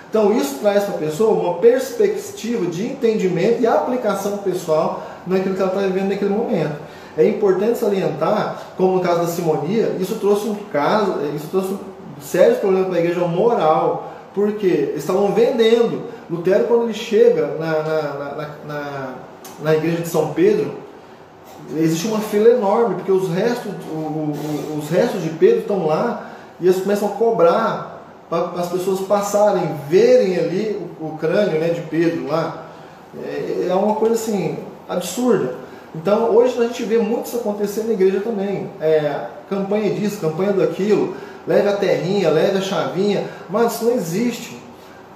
[0.09, 5.61] Então isso traz para a pessoa uma perspectiva de entendimento e aplicação pessoal naquilo que
[5.61, 6.75] ela está vivendo naquele momento.
[7.17, 11.75] É importante salientar, como no caso da simonia, isso trouxe um caso, isso trouxe
[12.21, 16.03] sérios problemas para a igreja moral, porque estavam vendendo.
[16.29, 19.13] Lutero, quando ele chega na, na, na,
[19.61, 20.73] na, igreja de São Pedro,
[21.77, 23.71] existe uma fila enorme, porque os restos,
[24.77, 29.75] os restos de Pedro estão lá e eles começam a cobrar para as pessoas passarem,
[29.87, 32.65] verem ali o, o crânio né, de Pedro lá.
[33.23, 34.57] É, é uma coisa assim,
[34.89, 35.55] absurda.
[35.95, 38.69] Então hoje a gente vê muito isso acontecer na igreja também.
[38.81, 41.15] É, campanha disso, campanha daquilo,
[41.47, 44.59] leve a terrinha, leve a chavinha, mas isso não existe.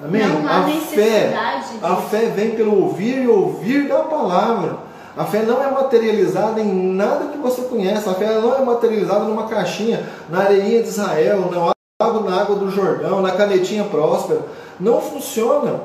[0.02, 0.26] Amém?
[0.26, 1.34] Não a fé,
[1.82, 4.78] a fé vem pelo ouvir e ouvir da palavra.
[5.18, 8.08] A fé não é materializada em nada que você conhece.
[8.08, 12.56] A fé não é materializada numa caixinha, na areinha de Israel, na água, na água
[12.56, 14.40] do Jordão, na canetinha próspera.
[14.80, 15.82] Não funciona.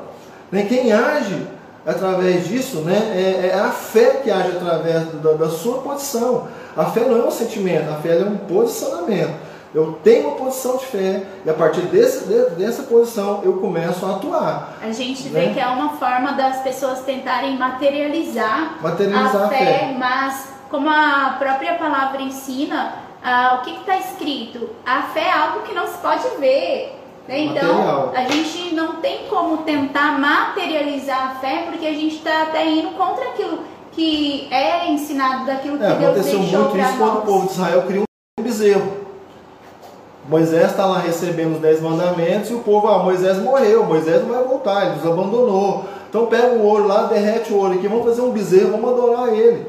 [0.49, 1.45] Nem Quem age
[1.85, 6.47] através disso, né, é, é a fé que age através da, da, sua posição.
[6.75, 9.33] A fé não é um sentimento, a fé é um posicionamento.
[9.73, 12.25] Eu tenho uma posição de fé e a partir desse,
[12.57, 14.77] dessa posição eu começo a atuar.
[14.81, 15.41] A gente né?
[15.41, 20.47] vê que é uma forma das pessoas tentarem materializar, materializar a, a fé, fé, mas
[20.69, 24.69] como a própria palavra ensina, uh, o que está escrito?
[24.85, 27.04] A fé é algo que não se pode ver.
[27.27, 27.39] Né?
[27.45, 28.13] Então, Material.
[28.15, 32.91] a gente não tem como tentar materializar a fé, porque a gente está até indo
[32.91, 33.59] contra aquilo
[33.91, 37.53] que é ensinado, daquilo que é, Deus deixou Aconteceu muito isso quando o povo de
[37.53, 38.03] Israel criou
[38.39, 39.05] um bezerro.
[40.27, 44.33] Moisés está lá recebendo os dez mandamentos e o povo, ah, Moisés morreu, Moisés não
[44.33, 45.85] vai voltar, ele nos abandonou.
[46.09, 49.33] Então pega o ouro lá, derrete o ouro aqui, vamos fazer um bezerro, vamos adorar
[49.33, 49.67] ele.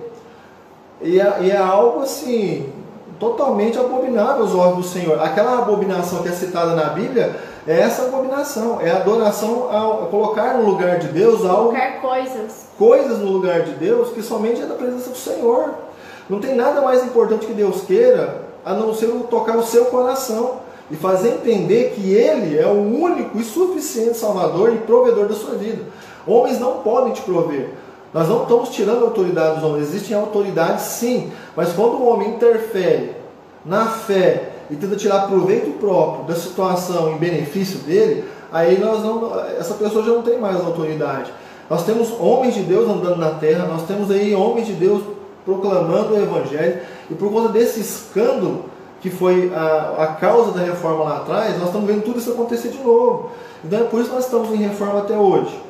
[1.03, 2.73] E é, e é algo assim,
[3.19, 5.21] totalmente abominável aos olhos do Senhor.
[5.21, 10.55] Aquela abominação que é citada na Bíblia é essa abominação, é a adoração ao colocar
[10.55, 14.67] no lugar de Deus algo, colocar coisas, coisas no lugar de Deus que somente é
[14.67, 15.71] da presença do Senhor.
[16.29, 20.67] Não tem nada mais importante que Deus queira a não ser tocar o seu coração
[20.91, 25.55] e fazer entender que Ele é o único e suficiente Salvador e provedor da sua
[25.55, 25.83] vida.
[26.27, 27.71] Homens não podem te prover.
[28.13, 32.31] Nós não estamos tirando a autoridade dos homens, existem autoridades sim, mas quando o homem
[32.31, 33.15] interfere
[33.65, 39.39] na fé e tenta tirar proveito próprio da situação em benefício dele, aí nós não,
[39.59, 41.33] essa pessoa já não tem mais autoridade.
[41.69, 45.03] Nós temos homens de Deus andando na terra, nós temos aí homens de Deus
[45.45, 48.65] proclamando o Evangelho, e por conta desse escândalo
[49.01, 52.69] que foi a, a causa da reforma lá atrás, nós estamos vendo tudo isso acontecer
[52.69, 53.31] de novo.
[53.65, 55.66] Então é por isso que nós estamos em reforma até hoje.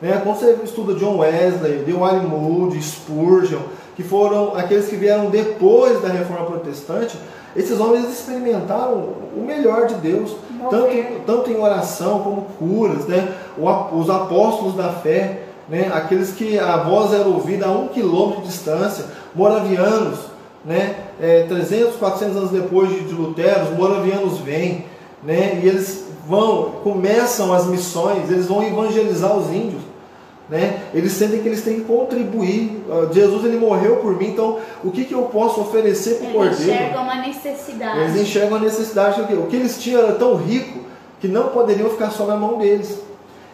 [0.00, 0.20] Né?
[0.22, 3.60] Quando você estuda John Wesley, Dewey Moody, Spurgeon,
[3.94, 7.18] que foram aqueles que vieram depois da reforma protestante,
[7.54, 10.36] esses homens experimentaram o melhor de Deus,
[10.70, 10.88] tanto,
[11.26, 13.34] tanto em oração como curas, né?
[13.92, 15.90] os apóstolos da fé, né?
[15.92, 20.18] aqueles que a voz era ouvida a um quilômetro de distância, moravianos,
[20.64, 20.94] né?
[21.18, 24.84] É, 300, 400 anos depois de Lutero, os moravianos vêm,
[25.22, 25.60] né?
[25.62, 29.89] e eles vão, começam as missões, eles vão evangelizar os índios
[30.50, 30.82] né?
[30.92, 32.82] Eles sentem que eles têm que contribuir.
[32.88, 36.32] Uh, Jesus ele morreu por mim, então o que, que eu posso oferecer para o
[36.32, 36.62] Cordeiro?
[36.62, 38.00] Eles enxergam uma necessidade.
[38.00, 39.20] Eles enxergam a necessidade.
[39.20, 40.80] O que eles tinham era tão rico
[41.20, 42.98] que não poderiam ficar só na mão deles.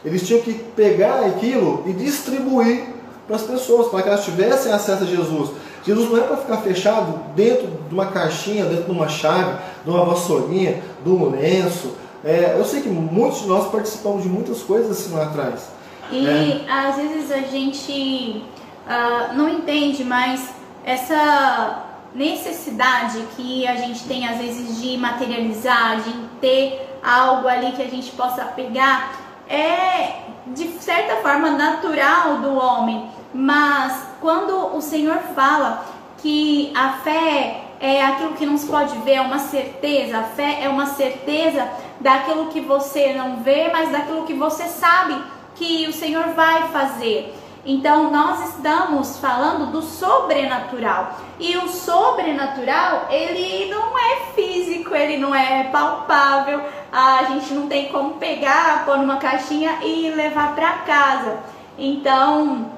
[0.05, 2.87] Eles tinham que pegar aquilo e distribuir
[3.27, 5.51] para as pessoas, para que elas tivessem acesso a Jesus.
[5.85, 9.91] Jesus não é para ficar fechado dentro de uma caixinha, dentro de uma chave, de
[9.91, 11.93] uma vassourinha, de um lenço.
[12.25, 15.76] É, eu sei que muitos de nós participamos de muitas coisas assim lá atrás.
[16.11, 16.71] E é.
[16.71, 18.45] às vezes a gente
[18.87, 26.13] uh, não entende, mas essa necessidade que a gente tem às vezes de materializar, de
[26.41, 29.13] ter algo ali que a gente possa pegar,
[29.49, 33.11] é de certa forma natural do homem.
[33.35, 35.85] Mas quando o Senhor fala
[36.19, 40.61] que a fé é aquilo que não se pode ver, é uma certeza, a fé
[40.63, 41.69] é uma certeza
[42.01, 45.21] daquilo que você não vê, mas daquilo que você sabe
[45.57, 47.35] que o Senhor vai fazer.
[47.65, 51.19] Então nós estamos falando do sobrenatural.
[51.41, 56.63] E o sobrenatural, ele não é físico, ele não é palpável.
[56.93, 61.39] A gente não tem como pegar, pôr numa caixinha e levar para casa.
[61.77, 62.71] Então,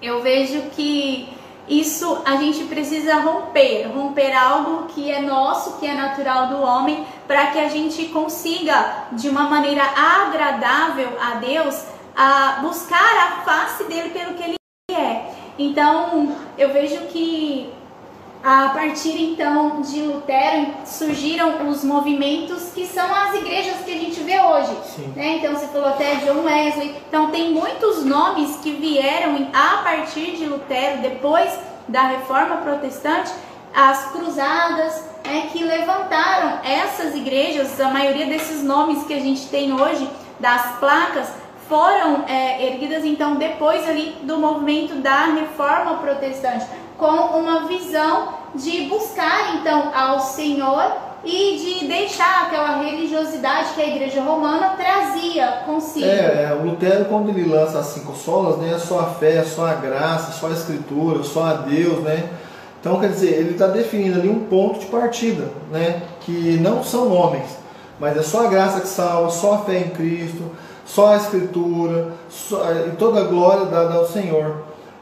[0.00, 1.28] eu vejo que
[1.68, 7.06] isso a gente precisa romper, romper algo que é nosso, que é natural do homem,
[7.26, 13.84] para que a gente consiga, de uma maneira agradável a Deus, a buscar a face
[13.84, 14.56] dele pelo que ele
[14.90, 15.32] é.
[15.58, 17.72] Então, eu vejo que
[18.42, 24.20] a partir então de Lutero surgiram os movimentos que são as igrejas que a gente
[24.22, 24.76] vê hoje.
[25.14, 25.36] Né?
[25.36, 26.96] Então você falou até John Wesley.
[27.08, 33.30] Então tem muitos nomes que vieram a partir de Lutero, depois da reforma protestante,
[33.74, 39.72] as cruzadas, né, que levantaram essas igrejas, a maioria desses nomes que a gente tem
[39.72, 41.28] hoje, das placas,
[41.68, 46.66] foram é, erguidas então depois ali do movimento da reforma protestante
[46.98, 53.86] com uma visão de buscar então ao Senhor e de deixar aquela religiosidade que a
[53.86, 56.06] igreja romana trazia consigo.
[56.06, 59.36] É, é o Lutero quando ele lança as cinco solas, né, é só a fé,
[59.36, 62.28] é só a graça, só a escritura, só a Deus, né?
[62.80, 67.12] Então quer dizer, ele está definindo ali um ponto de partida, né, que não são
[67.12, 67.56] homens,
[68.00, 70.50] mas é só a graça que salva, só a fé em Cristo,
[70.94, 74.56] só a escritura, só, e toda a glória dada ao Senhor.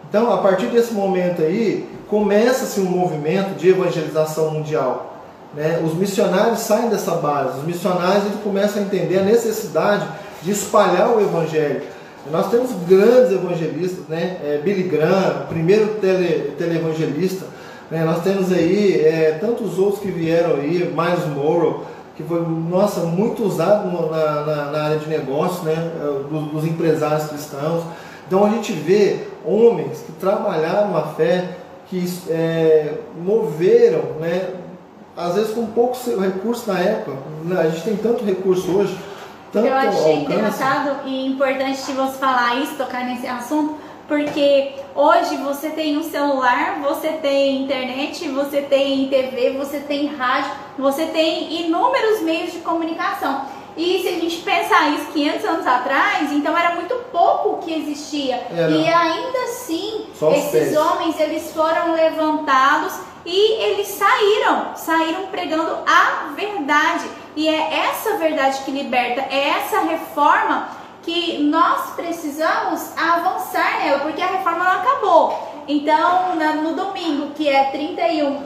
[0.08, 5.16] Então, a partir desse momento aí, começa-se um movimento de evangelização mundial.
[5.52, 5.80] Né?
[5.84, 10.06] Os missionários saem dessa base, os missionários eles começam a entender a necessidade
[10.42, 11.82] de espalhar o evangelho.
[12.30, 14.36] Nós temos grandes evangelistas, né?
[14.44, 17.46] É, Billy Graham, primeiro tele, televangelista.
[17.90, 18.04] Né?
[18.04, 21.84] Nós temos aí é, tantos outros que vieram aí, Miles Morrow,
[22.20, 25.74] que foi, nossa, muito usado na, na, na área de negócios, né?
[25.74, 27.82] É, dos, dos empresários cristãos.
[28.26, 31.56] Então a gente vê homens que trabalharam a fé,
[31.88, 34.50] que é, moveram, né,
[35.16, 38.96] às vezes com poucos recursos na época, né, a gente tem tanto recurso hoje,
[39.52, 40.32] tanto Eu achei alcance.
[40.32, 43.74] engraçado e importante você falar isso, tocar nesse assunto,
[44.10, 50.50] porque hoje você tem um celular, você tem internet, você tem TV, você tem rádio,
[50.76, 53.46] você tem inúmeros meios de comunicação.
[53.76, 58.44] E se a gente pensar isso 500 anos atrás, então era muito pouco que existia.
[58.50, 58.68] Era.
[58.72, 62.92] E ainda assim, Só esses homens eles foram levantados
[63.24, 67.08] e eles saíram, saíram pregando a verdade.
[67.36, 74.20] E é essa verdade que liberta, é essa reforma que nós precisamos avançar nela, porque
[74.20, 75.62] a reforma não acabou.
[75.66, 78.42] Então, no domingo, que é 31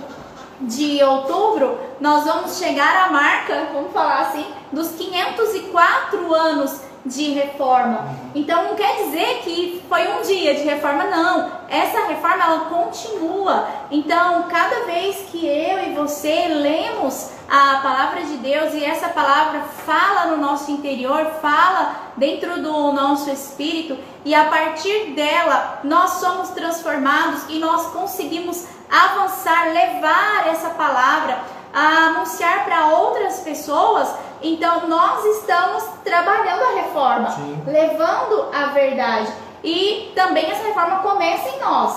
[0.61, 8.09] de outubro, nós vamos chegar à marca, vamos falar assim, dos 504 anos de reforma.
[8.35, 11.51] Então não quer dizer que foi um dia de reforma, não.
[11.69, 13.67] Essa reforma ela continua.
[13.91, 19.61] Então, cada vez que eu e você lemos a palavra de Deus e essa palavra
[19.85, 26.51] fala no nosso interior, fala dentro do nosso espírito e a partir dela nós somos
[26.51, 31.39] transformados e nós conseguimos avançar, levar essa palavra,
[31.73, 34.09] a anunciar para outras pessoas,
[34.53, 37.63] então nós estamos trabalhando a reforma, Sim.
[37.67, 39.33] levando a verdade.
[39.63, 41.97] E também essa reforma começa em nós.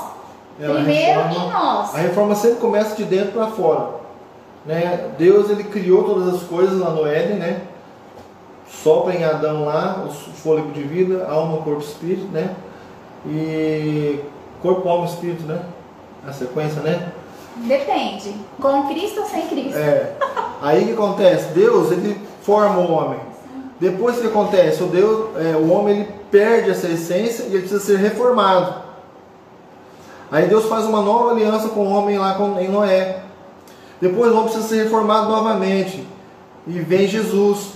[0.60, 1.95] É, Primeiro reforma- em nós.
[1.95, 3.89] A reforma sempre começa de dentro para fora.
[4.65, 5.12] Né?
[5.17, 7.62] Deus ele criou todas as coisas lá no Éden, né?
[8.69, 12.53] Sopra em Adão lá o fôlego de vida, alma, corpo, espírito, né?
[13.25, 14.19] E
[14.62, 15.62] corpo, alma, espírito, né?
[16.27, 17.12] A sequência, né?
[17.55, 18.36] Depende.
[18.62, 19.77] Com Cristo ou sem Cristo?
[19.77, 20.12] É.
[20.62, 21.53] Aí o que acontece?
[21.53, 23.19] Deus ele forma o homem.
[23.77, 24.81] Depois o que acontece?
[24.81, 28.73] O Deus, é, o homem ele perde essa essência e ele precisa ser reformado.
[30.31, 33.19] Aí Deus faz uma nova aliança com o homem lá em Noé.
[33.99, 36.07] Depois o homem precisa ser reformado novamente.
[36.65, 37.73] E vem Jesus.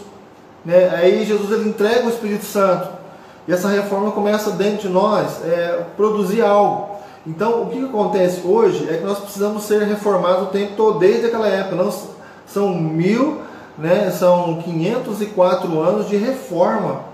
[0.64, 0.90] Né?
[0.96, 2.88] Aí Jesus ele entrega o Espírito Santo.
[3.48, 6.96] E essa reforma começa dentro de nós é, produzir algo.
[7.28, 11.26] Então o que acontece hoje é que nós precisamos ser reformados o tempo todo, desde
[11.26, 11.76] aquela época.
[11.76, 11.94] Não,
[12.48, 13.42] são mil,
[13.82, 17.10] né, são 504 anos de reforma.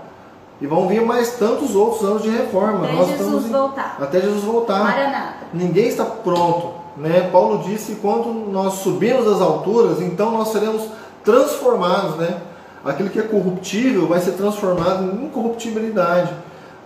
[0.60, 2.84] E vão vir mais tantos outros anos de reforma.
[2.84, 3.96] Até nós Jesus em- voltar.
[4.00, 4.84] Até Jesus voltar.
[4.84, 5.46] Maranata.
[5.54, 6.72] Ninguém está pronto.
[6.96, 7.28] Né?
[7.30, 10.82] Paulo disse quando nós subirmos as alturas, então nós seremos
[11.24, 12.16] transformados.
[12.16, 12.38] Né?
[12.84, 16.32] Aquilo que é corruptível vai ser transformado em incorruptibilidade.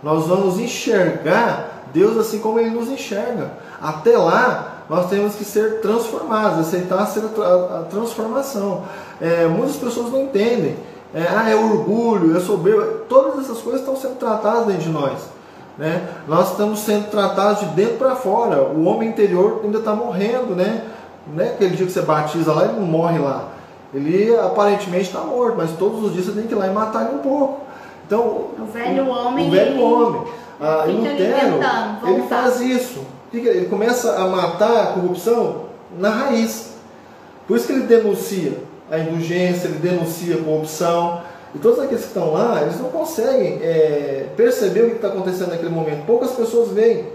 [0.03, 3.53] Nós vamos enxergar Deus assim como Ele nos enxerga.
[3.81, 8.83] Até lá, nós temos que ser transformados, aceitar ser a, tra- a transformação.
[9.21, 10.75] É, muitas pessoas não entendem.
[11.15, 12.85] É, ah, é orgulho, é soberba.
[13.07, 15.19] Todas essas coisas estão sendo tratadas dentro de nós.
[15.77, 16.07] Né?
[16.27, 18.61] Nós estamos sendo tratados de dentro para fora.
[18.63, 20.83] O homem interior ainda está morrendo, né?
[21.27, 23.49] Não é aquele dia que você batiza lá, ele não morre lá.
[23.93, 27.05] Ele aparentemente está morto, mas todos os dias você tem que ir lá e matar
[27.05, 27.61] ele um pouco.
[28.05, 28.19] Então,
[28.59, 30.21] O velho homem, o velho homem.
[30.59, 31.59] Ah, e Lutero,
[32.07, 32.99] ele faz isso.
[33.37, 35.65] Ele começa a matar a corrupção
[35.97, 36.73] na raiz.
[37.47, 38.53] Por isso que ele denuncia
[38.89, 41.21] a indulgência, ele denuncia a corrupção.
[41.55, 45.49] E todos aqueles que estão lá, eles não conseguem é, perceber o que está acontecendo
[45.49, 46.05] naquele momento.
[46.05, 47.05] Poucas pessoas veem.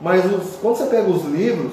[0.00, 1.72] Mas os, quando você pega os livros,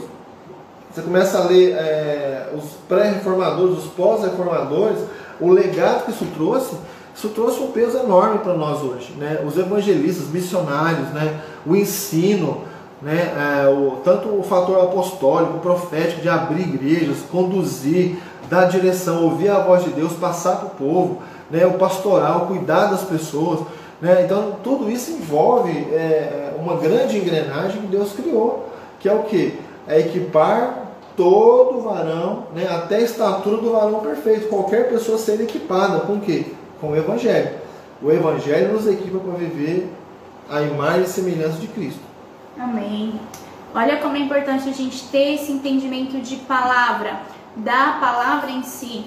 [0.93, 4.99] você começa a ler é, os pré-reformadores, os pós-reformadores,
[5.39, 6.75] o legado que isso trouxe,
[7.13, 9.13] isso trouxe um peso enorme para nós hoje.
[9.17, 9.41] Né?
[9.45, 11.41] Os evangelistas, missionários, né?
[11.65, 12.63] o ensino,
[13.05, 13.61] né?
[13.63, 18.17] É, o, tanto o fator apostólico, profético, de abrir igrejas, conduzir,
[18.49, 21.67] dar direção, ouvir a voz de Deus, passar para o povo, né?
[21.67, 23.59] o pastoral, cuidar das pessoas.
[24.01, 24.23] Né?
[24.25, 29.55] Então, tudo isso envolve é, uma grande engrenagem que Deus criou, que é o que?
[29.87, 30.85] É equipar
[31.15, 34.49] todo varão, né, até a estatura do varão perfeito.
[34.49, 36.43] Qualquer pessoa ser equipada com o quê?
[36.81, 37.51] Com o Evangelho.
[38.01, 39.87] O Evangelho nos equipa para viver
[40.49, 42.04] a imagem e semelhança de Cristo.
[42.57, 43.19] Amém.
[43.73, 47.19] Olha como é importante a gente ter esse entendimento de palavra,
[47.55, 49.05] da palavra em si,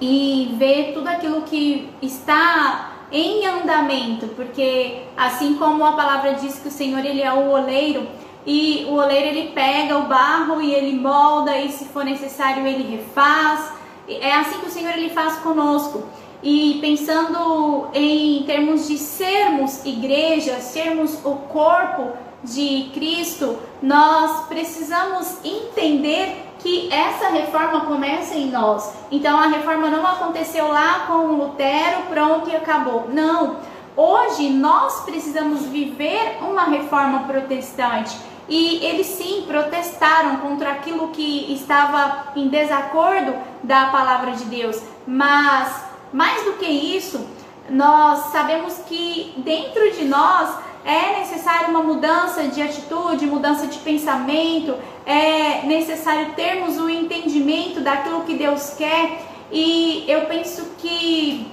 [0.00, 6.68] e ver tudo aquilo que está em andamento, porque assim como a palavra diz que
[6.68, 8.06] o Senhor ele é o oleiro,
[8.46, 12.96] e o oleiro ele pega o barro e ele molda e se for necessário ele
[12.96, 13.72] refaz.
[14.08, 16.02] É assim que o Senhor ele faz conosco.
[16.42, 26.50] E pensando em termos de sermos igreja, sermos o corpo de Cristo, nós precisamos entender
[26.58, 28.92] que essa reforma começa em nós.
[29.10, 33.08] Então a reforma não aconteceu lá com Lutero, pronto e acabou.
[33.12, 33.56] Não.
[33.96, 38.16] Hoje nós precisamos viver uma reforma protestante.
[38.48, 44.82] E eles sim protestaram contra aquilo que estava em desacordo da palavra de Deus.
[45.06, 47.24] Mas mais do que isso,
[47.68, 50.50] nós sabemos que dentro de nós
[50.84, 58.22] é necessário uma mudança de atitude, mudança de pensamento, é necessário termos o entendimento daquilo
[58.22, 59.22] que Deus quer.
[59.52, 61.50] E eu penso que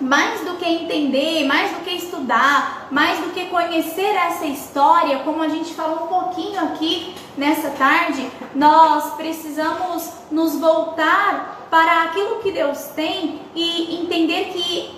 [0.00, 5.42] mais do que entender, mais do que estudar, mais do que conhecer essa história, como
[5.42, 12.50] a gente falou um pouquinho aqui nessa tarde, nós precisamos nos voltar para aquilo que
[12.50, 14.90] Deus tem e entender que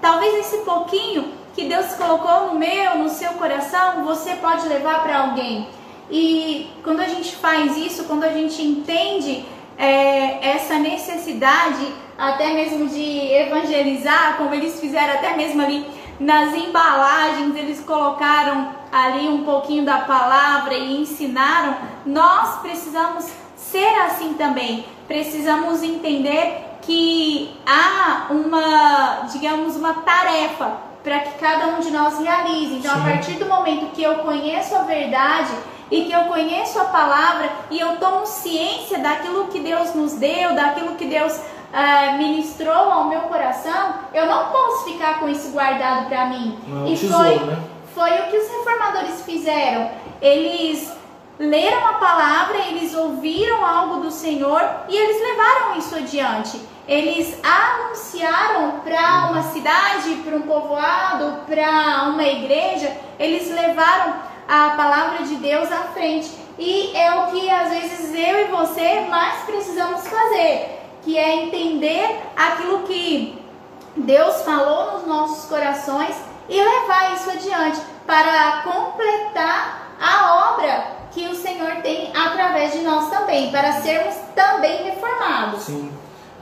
[0.00, 5.18] talvez esse pouquinho que Deus colocou no meu, no seu coração, você pode levar para
[5.18, 5.68] alguém.
[6.10, 9.44] E quando a gente faz isso, quando a gente entende
[9.78, 11.86] é, essa necessidade
[12.18, 15.86] até mesmo de evangelizar, como eles fizeram até mesmo ali
[16.20, 21.76] nas embalagens, eles colocaram ali um pouquinho da palavra e ensinaram.
[22.04, 23.26] Nós precisamos
[23.56, 24.84] ser assim também.
[25.08, 32.74] Precisamos entender que há uma, digamos, uma tarefa para que cada um de nós realize.
[32.74, 33.00] Então, Sim.
[33.00, 35.52] a partir do momento que eu conheço a verdade,
[35.92, 40.54] e que eu conheço a palavra e eu tomo ciência daquilo que Deus nos deu,
[40.54, 46.08] daquilo que Deus uh, ministrou ao meu coração, eu não posso ficar com isso guardado
[46.08, 46.58] para mim.
[46.66, 47.62] Não, e tesouro, foi, né?
[47.94, 49.90] foi o que os reformadores fizeram.
[50.22, 50.90] Eles
[51.38, 56.60] leram a palavra, eles ouviram algo do Senhor e eles levaram isso adiante.
[56.86, 64.14] Eles anunciaram para uma cidade, para um povoado, para uma igreja, eles levaram
[64.48, 66.30] a palavra de Deus à frente.
[66.58, 72.20] E é o que às vezes eu e você mais precisamos fazer, que é entender
[72.36, 73.42] aquilo que
[73.96, 76.16] Deus falou nos nossos corações
[76.48, 83.10] e levar isso adiante para completar a obra que o Senhor tem através de nós
[83.10, 85.62] também, para sermos também reformados.
[85.62, 85.90] Sim.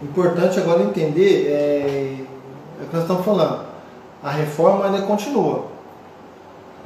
[0.02, 2.16] Importante agora entender é,
[2.80, 3.66] é o que nós estamos falando.
[4.22, 5.66] A reforma ainda continua.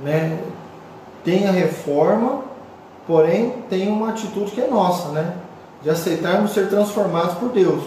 [0.00, 0.38] Né?
[1.24, 2.42] tem a reforma,
[3.06, 5.36] porém tem uma atitude que é nossa, né?
[5.82, 7.82] De aceitarmos ser transformados por Deus.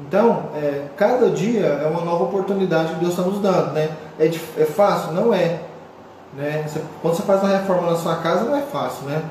[0.00, 3.90] Então, é, cada dia é uma nova oportunidade que Deus está nos dando, né?
[4.18, 5.12] É, é fácil?
[5.12, 5.60] Não é.
[6.34, 6.64] Né?
[6.66, 9.22] Você, quando você faz uma reforma na sua casa, não é fácil, né?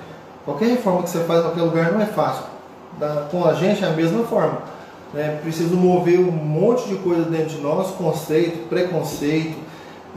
[0.46, 2.44] Qualquer reforma que você faz em qualquer lugar não é fácil.
[3.00, 4.60] Da, com a gente é a mesma forma.
[5.14, 5.40] Né?
[5.42, 9.58] Preciso mover um monte de coisa dentro de nós, conceito, preconceito,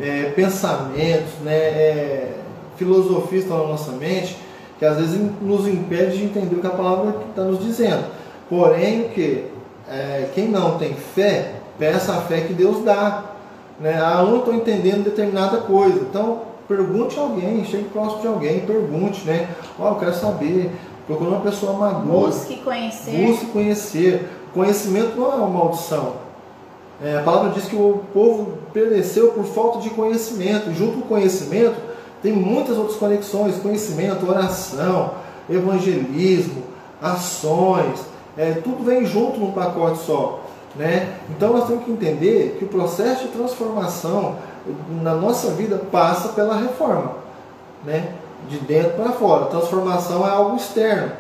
[0.01, 1.55] é, pensamentos, né?
[1.55, 2.33] É,
[2.77, 4.37] filosofias estão na nossa mente
[4.79, 8.05] que às vezes nos impede de entender o que a palavra está nos dizendo.
[8.49, 9.47] Porém, o que?
[9.89, 13.25] É, quem não tem fé, peça a fé que Deus dá.
[13.81, 13.99] Né?
[14.03, 16.01] Ah, eu não estou entendendo determinada coisa.
[16.01, 19.49] Então, pergunte a alguém, chegue próximo de alguém, pergunte, né?
[19.79, 20.71] Ó, oh, eu quero saber.
[21.07, 22.29] Procure uma pessoa madura.
[22.29, 23.27] Busque conhecer.
[23.27, 24.29] Busque conhecer.
[24.55, 26.15] Conhecimento não é uma maldição.
[27.03, 30.73] É, a palavra diz que o povo pereceu por falta de conhecimento.
[30.73, 31.77] Junto com o conhecimento,
[32.23, 35.11] tem muitas outras conexões, conhecimento, oração,
[35.51, 36.63] evangelismo,
[37.03, 38.01] ações,
[38.37, 40.41] é, tudo vem junto num pacote só.
[40.77, 41.15] Né?
[41.31, 44.37] Então nós temos que entender que o processo de transformação
[45.03, 47.13] na nossa vida passa pela reforma,
[47.85, 48.15] né?
[48.49, 49.47] de dentro para fora.
[49.47, 51.13] Transformação é algo externo,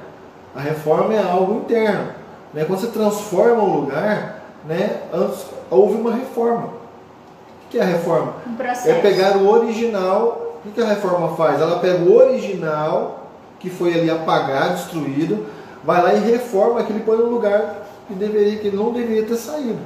[0.54, 2.08] a reforma é algo interno.
[2.52, 2.64] Né?
[2.64, 5.02] Quando você transforma um lugar, né?
[5.12, 6.66] antes houve uma reforma.
[6.66, 8.34] O que é a reforma?
[8.46, 8.90] Um.
[8.90, 11.60] É pegar o original o que a reforma faz?
[11.60, 13.28] Ela pega o original,
[13.60, 15.46] que foi ali apagado, destruído,
[15.84, 19.36] vai lá e reforma aquilo e põe no lugar que, deveria, que não deveria ter
[19.36, 19.80] saído.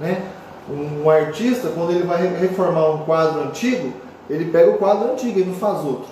[0.00, 0.22] Né?
[0.70, 3.92] Um artista, quando ele vai reformar um quadro antigo,
[4.28, 6.08] ele pega o quadro antigo e não faz outro.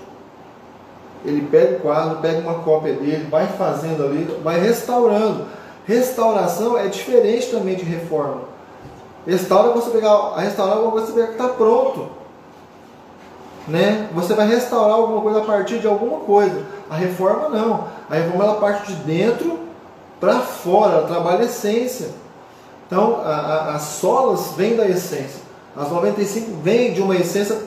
[1.25, 5.45] Ele pega o quadro, pega uma cópia dele, vai fazendo ali, vai restaurando.
[5.85, 8.43] Restauração é diferente também de reforma.
[9.27, 12.17] Restaura você pegar, restaurar alguma coisa que está pronto
[13.69, 14.09] né?
[14.15, 16.65] Você vai restaurar alguma coisa a partir de alguma coisa.
[16.89, 17.89] A reforma não.
[18.09, 19.59] A reforma ela parte de dentro
[20.21, 22.09] para fora, ela trabalha a essência.
[22.87, 25.41] Então, a, a, as solas vêm da essência.
[25.77, 27.59] As 95 vêm de uma essência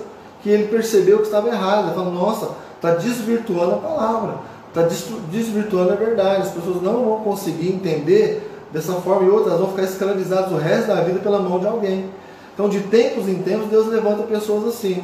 [0.42, 1.88] que ele percebeu que estava errada.
[1.88, 4.36] Ele falou, nossa, está desvirtuando a palavra,
[4.70, 4.82] está
[5.30, 6.44] desvirtuando a verdade.
[6.44, 10.88] As pessoas não vão conseguir entender dessa forma e outras vão ficar escravizadas o resto
[10.88, 12.10] da vida pela mão de alguém.
[12.54, 15.04] Então, de tempos em tempos, Deus levanta pessoas assim.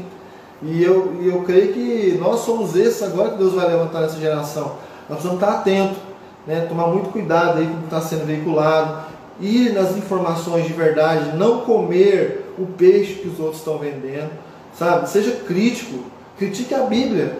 [0.61, 4.19] E eu, e eu creio que nós somos esses agora que Deus vai levantar nessa
[4.19, 4.73] geração.
[5.07, 5.97] Nós precisamos estar atentos,
[6.45, 6.65] né?
[6.67, 9.05] tomar muito cuidado aí com o que está sendo veiculado,
[9.39, 14.31] ir nas informações de verdade, não comer o peixe que os outros estão vendendo,
[14.77, 15.09] sabe?
[15.09, 16.05] Seja crítico,
[16.37, 17.37] critique a Bíblia,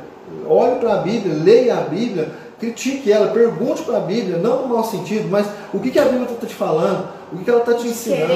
[0.47, 4.70] olhe para a Bíblia, leia a Bíblia, critique ela, pergunte para a Bíblia, não no
[4.70, 7.60] mau sentido, mas o que, que a Bíblia está te falando, o que, que ela
[7.60, 8.34] está te ensinando,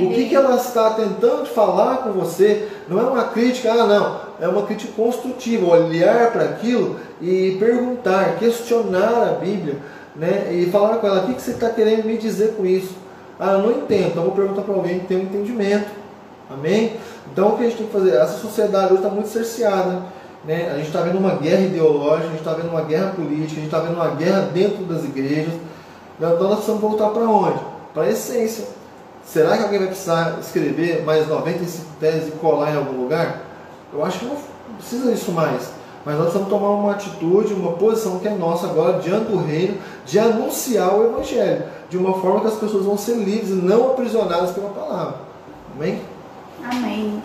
[0.00, 2.68] o que, que ela está tentando falar com você.
[2.88, 8.36] Não é uma crítica, ah não, é uma crítica construtiva, olhar para aquilo e perguntar,
[8.38, 9.76] questionar a Bíblia,
[10.18, 10.52] né?
[10.52, 12.94] e falar com ela, o que, que você está querendo me dizer com isso?
[13.38, 15.88] Ah, eu não entendo, então vou perguntar para alguém que tem um entendimento.
[16.50, 16.96] Amém?
[17.32, 18.16] Então o que a gente tem que fazer?
[18.16, 20.02] Essa sociedade hoje está muito cerceada.
[20.44, 20.70] Né?
[20.72, 23.54] A gente está vendo uma guerra ideológica, a gente está vendo uma guerra política, a
[23.54, 25.54] gente está vendo uma guerra dentro das igrejas.
[26.16, 27.60] Então nós precisamos voltar para onde?
[27.94, 28.66] Para a essência.
[29.24, 33.42] Será que alguém vai precisar escrever mais 95 teses e colar em algum lugar?
[33.92, 34.36] Eu acho que não
[34.78, 35.77] precisa disso mais.
[36.08, 39.76] Mas nós precisamos tomar uma atitude, uma posição que é nossa agora diante do reino,
[40.06, 43.90] de anunciar o Evangelho, de uma forma que as pessoas vão ser livres e não
[43.90, 45.16] aprisionadas pela palavra.
[45.76, 46.00] Amém?
[46.64, 47.22] Amém.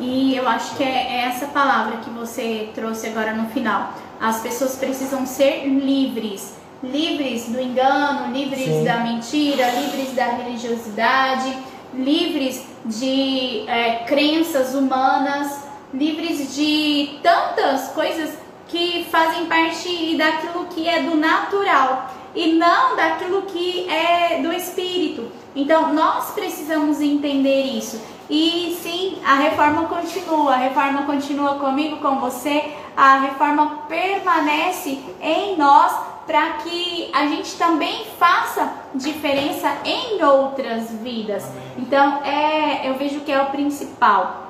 [0.00, 3.92] E eu acho que é essa palavra que você trouxe agora no final.
[4.20, 6.54] As pessoas precisam ser livres.
[6.82, 8.82] Livres do engano, livres Sim.
[8.82, 11.56] da mentira, livres da religiosidade,
[11.94, 15.63] livres de é, crenças humanas,
[15.94, 18.36] livres de tantas coisas
[18.68, 25.30] que fazem parte daquilo que é do natural e não daquilo que é do espírito.
[25.54, 28.00] Então, nós precisamos entender isso.
[28.28, 35.56] E sim, a reforma continua, a reforma continua comigo, com você, a reforma permanece em
[35.56, 35.92] nós
[36.26, 41.44] para que a gente também faça diferença em outras vidas.
[41.76, 44.43] Então, é, eu vejo que é o principal.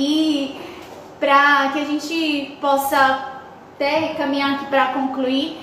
[0.00, 0.54] E
[1.18, 3.40] para que a gente possa
[3.74, 5.58] até caminhar aqui para concluir,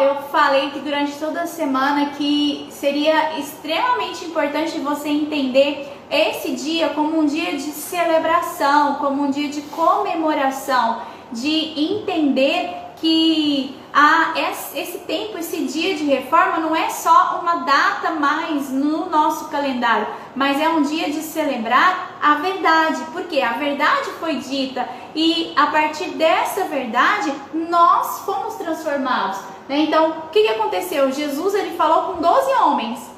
[0.00, 6.88] eu falei que durante toda a semana que seria extremamente importante você entender esse dia
[6.88, 14.32] como um dia de celebração, como um dia de comemoração, de entender que a,
[14.74, 20.06] esse tempo, esse dia de reforma não é só uma data mais no nosso calendário,
[20.34, 25.66] mas é um dia de celebrar a verdade, porque a verdade foi dita e a
[25.66, 29.38] partir dessa verdade nós fomos transformados.
[29.68, 29.80] Né?
[29.80, 31.12] Então, o que, que aconteceu?
[31.12, 33.12] Jesus ele falou com 12 homens.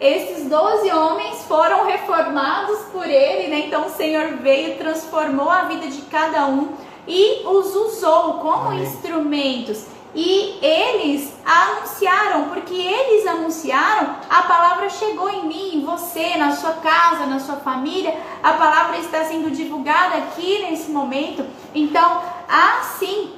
[0.00, 3.66] Esses 12 homens foram reformados por ele, né?
[3.66, 6.70] Então o Senhor veio, transformou a vida de cada um
[7.06, 8.82] e os usou como Amém.
[8.82, 9.84] instrumentos.
[10.14, 16.72] E eles anunciaram, porque eles anunciaram, a palavra chegou em mim, em você, na sua
[16.74, 18.18] casa, na sua família.
[18.42, 21.44] A palavra está sendo divulgada aqui nesse momento.
[21.74, 23.32] Então, há sim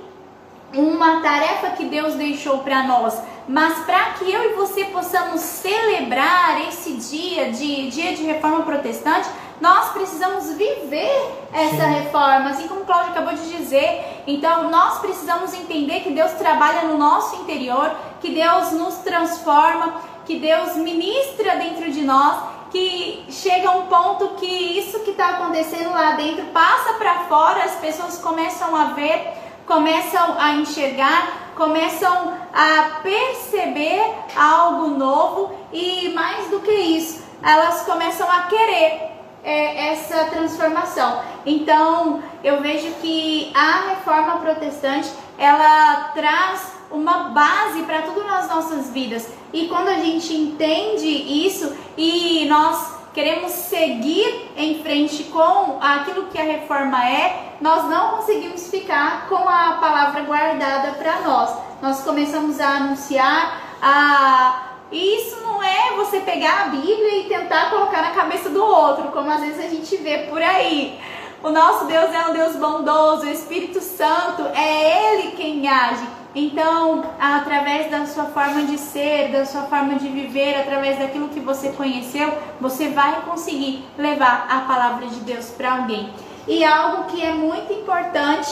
[0.74, 6.66] uma tarefa que Deus deixou para nós, mas para que eu e você possamos celebrar
[6.66, 9.28] esse dia de dia de reforma protestante,
[9.60, 11.92] nós precisamos viver essa Sim.
[11.94, 14.22] reforma, assim como o Cláudio acabou de dizer.
[14.26, 20.38] Então, nós precisamos entender que Deus trabalha no nosso interior, que Deus nos transforma, que
[20.38, 26.12] Deus ministra dentro de nós que chega um ponto que isso que está acontecendo lá
[26.12, 29.30] dentro passa para fora, as pessoas começam a ver,
[29.66, 34.02] começam a enxergar, começam a perceber
[34.34, 39.11] algo novo e mais do que isso, elas começam a querer
[39.42, 41.20] é, essa transformação.
[41.44, 48.90] Então, eu vejo que a reforma protestante ela traz uma base para tudo nas nossas
[48.90, 49.28] vidas.
[49.52, 56.38] E quando a gente entende isso e nós queremos seguir em frente com aquilo que
[56.38, 61.56] a reforma é, nós não conseguimos ficar com a palavra guardada para nós.
[61.80, 67.70] Nós começamos a anunciar a e isso não é você pegar a Bíblia e tentar
[67.70, 71.00] colocar na cabeça do outro, como às vezes a gente vê por aí.
[71.42, 76.06] O nosso Deus é um Deus bondoso, o Espírito Santo é Ele quem age.
[76.34, 81.40] Então, através da sua forma de ser, da sua forma de viver, através daquilo que
[81.40, 86.12] você conheceu, você vai conseguir levar a palavra de Deus para alguém.
[86.46, 88.50] E algo que é muito importante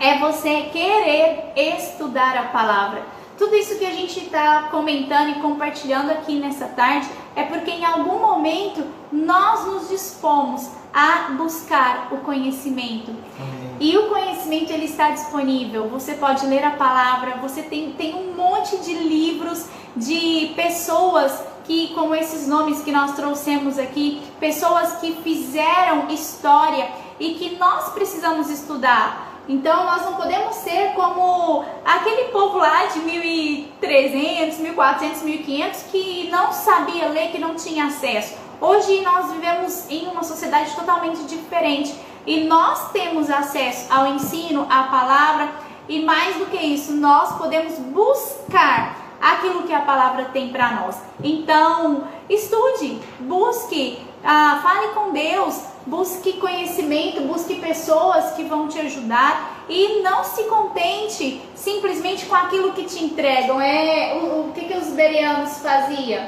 [0.00, 3.17] é você querer estudar a palavra.
[3.38, 7.84] Tudo isso que a gente está comentando e compartilhando aqui nessa tarde é porque em
[7.84, 13.14] algum momento nós nos dispomos a buscar o conhecimento.
[13.38, 13.76] Amém.
[13.78, 15.88] E o conhecimento ele está disponível.
[15.88, 19.66] Você pode ler a palavra, você tem, tem um monte de livros
[19.96, 27.34] de pessoas que, como esses nomes que nós trouxemos aqui, pessoas que fizeram história e
[27.34, 29.27] que nós precisamos estudar.
[29.48, 36.52] Então nós não podemos ser como aquele povo lá de 1300, 1400, 1500 que não
[36.52, 38.36] sabia ler, que não tinha acesso.
[38.60, 41.94] Hoje nós vivemos em uma sociedade totalmente diferente
[42.26, 45.48] e nós temos acesso ao ensino, à palavra
[45.88, 51.00] e mais do que isso, nós podemos buscar aquilo que a palavra tem para nós.
[51.22, 59.64] Então, estude, busque, ah, fale com Deus, busque conhecimento, busque pessoas que vão te ajudar
[59.68, 63.60] e não se contente simplesmente com aquilo que te entregam.
[63.60, 66.22] É o, o que, que os bereanos faziam?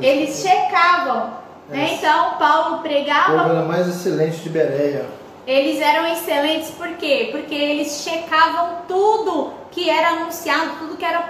[0.00, 1.44] É, Eles checavam.
[1.68, 1.90] Né?
[1.90, 1.94] É.
[1.94, 3.48] Então Paulo pregava.
[3.48, 5.06] O era mais excelente de Bereia.
[5.46, 7.28] Eles eram excelentes por quê?
[7.30, 11.20] Porque eles checavam tudo que era anunciado, tudo que era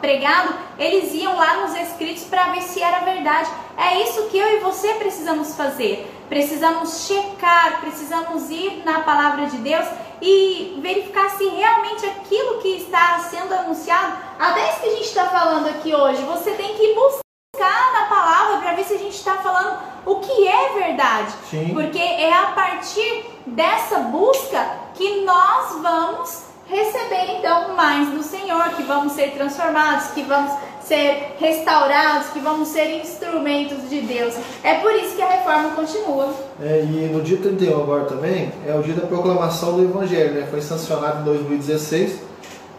[0.00, 3.48] pregado, eles iam lá nos escritos para ver se era verdade.
[3.76, 6.13] É isso que eu e você precisamos fazer.
[6.28, 9.86] Precisamos checar, precisamos ir na palavra de Deus
[10.20, 15.26] e verificar se realmente aquilo que está sendo anunciado, até isso que a gente está
[15.26, 19.34] falando aqui hoje, você tem que buscar na palavra para ver se a gente está
[19.36, 21.32] falando o que é verdade.
[21.50, 21.74] Sim.
[21.74, 28.82] Porque é a partir dessa busca que nós vamos receber então mais do Senhor, que
[28.82, 30.52] vamos ser transformados, que vamos
[30.86, 34.34] ser restaurados, que vamos ser instrumentos de Deus.
[34.62, 36.32] É por isso que a reforma continua.
[36.62, 40.46] É, e no dia 31 agora também é o dia da proclamação do Evangelho, né?
[40.50, 42.20] Foi sancionado em 2016,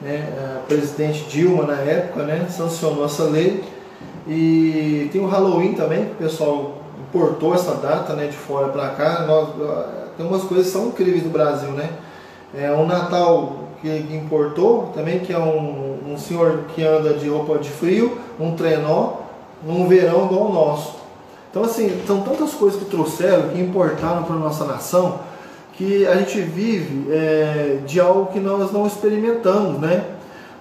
[0.01, 0.27] né?
[0.55, 2.47] A presidente Dilma na época, né?
[2.49, 3.63] Sancionou essa lei
[4.27, 6.77] e tem o Halloween também, que o pessoal
[7.09, 8.27] importou essa data, né?
[8.27, 9.25] De fora para cá.
[9.27, 9.49] Nós,
[10.15, 11.89] tem umas coisas que são incríveis no Brasil, né?
[12.53, 13.64] É um Natal
[14.07, 18.55] que importou também, que é um, um senhor que anda de roupa de frio, um
[18.55, 19.17] trenó,
[19.63, 20.95] num verão igual o nosso.
[21.49, 25.19] Então, assim, são tantas coisas que trouxeram, que importaram para a nossa nação,
[25.73, 30.03] que a gente vive é, de algo que nós não experimentamos, né?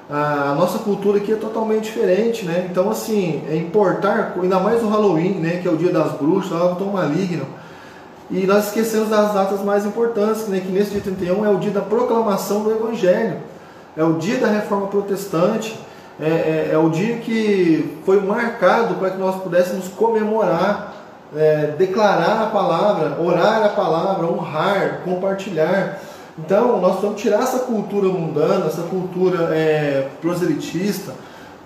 [0.09, 2.69] A nossa cultura aqui é totalmente diferente, né?
[2.71, 5.61] Então, assim, é importar, ainda mais o Halloween, né?
[5.63, 7.47] Que é o dia das bruxas, algo tão maligno
[8.31, 11.71] e nós esquecemos das datas mais importantes, né, que nesse dia 31 é o dia
[11.71, 13.39] da proclamação do Evangelho,
[13.97, 15.79] é o dia da reforma protestante,
[16.19, 20.95] é, é, é o dia que foi marcado para que nós pudéssemos comemorar,
[21.37, 26.01] é, declarar a palavra, orar a palavra, honrar, compartilhar.
[26.39, 31.13] Então, nós vamos tirar essa cultura mundana, essa cultura é, proselitista,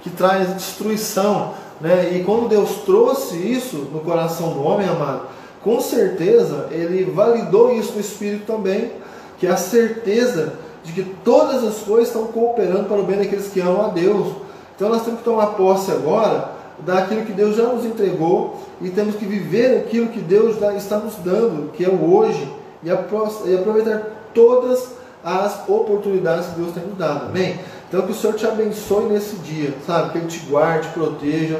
[0.02, 1.52] que traz destruição.
[1.80, 2.14] Né?
[2.14, 5.22] E quando Deus trouxe isso no coração do homem, amado,
[5.62, 8.92] com certeza ele validou isso no Espírito também,
[9.38, 10.54] que é a certeza
[10.84, 14.32] de que todas as coisas estão cooperando para o bem daqueles que amam a Deus.
[14.74, 19.16] Então nós temos que tomar posse agora daquilo que Deus já nos entregou e temos
[19.16, 22.48] que viver aquilo que Deus está nos dando, que é o hoje,
[22.82, 24.90] e aproveitar todas
[25.24, 27.26] as oportunidades que Deus tem nos dado.
[27.26, 27.58] Amém?
[27.88, 30.12] Então que o Senhor te abençoe nesse dia, sabe?
[30.12, 31.58] Que Ele te guarde, proteja,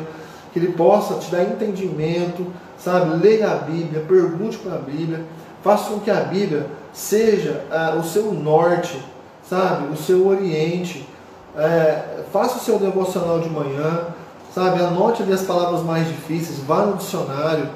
[0.53, 2.47] que Ele possa te dar entendimento,
[2.79, 3.17] sabe?
[3.17, 5.25] Leia a Bíblia, pergunte para a Bíblia,
[5.63, 9.03] faça com que a Bíblia seja ah, o seu norte,
[9.49, 9.93] sabe?
[9.93, 11.09] O seu oriente.
[11.57, 14.07] É, faça o seu devocional de manhã,
[14.55, 14.81] sabe?
[14.81, 17.69] Anote ali as palavras mais difíceis, vá no dicionário,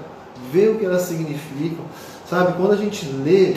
[0.53, 1.85] vê o que elas significam,
[2.29, 2.53] sabe?
[2.53, 3.57] Quando a gente lê,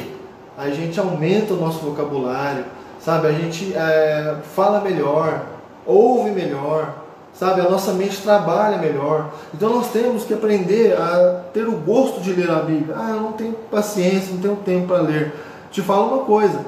[0.58, 2.66] a gente aumenta o nosso vocabulário,
[3.00, 3.28] sabe?
[3.28, 5.44] A gente é, fala melhor,
[5.86, 7.05] ouve melhor,
[7.38, 7.62] sabe?
[7.62, 9.32] A nossa mente trabalha melhor.
[9.54, 12.96] Então nós temos que aprender a ter o gosto de ler a Bíblia.
[12.98, 15.34] Ah, eu não tenho paciência, não tenho tempo para ler.
[15.72, 16.60] Te falo uma coisa: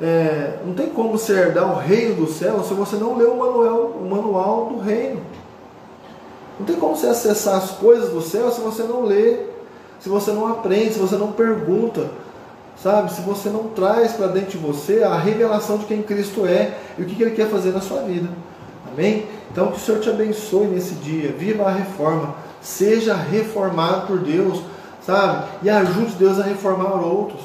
[0.00, 3.36] é, não tem como você herdar o reino do céu se você não ler o
[3.36, 5.20] manual, o manual do reino.
[6.58, 9.40] Não tem como você acessar as coisas do céu se você não lê,
[9.98, 12.08] se você não aprende, se você não pergunta,
[12.80, 13.12] sabe?
[13.12, 17.02] Se você não traz para dentro de você a revelação de quem Cristo é e
[17.02, 18.28] o que Ele quer fazer na sua vida.
[18.92, 19.26] Amém?
[19.54, 21.30] Então que o Senhor te abençoe nesse dia.
[21.30, 22.34] Viva a reforma.
[22.60, 24.60] Seja reformado por Deus,
[25.00, 25.44] sabe?
[25.62, 27.40] E ajude Deus a reformar outros.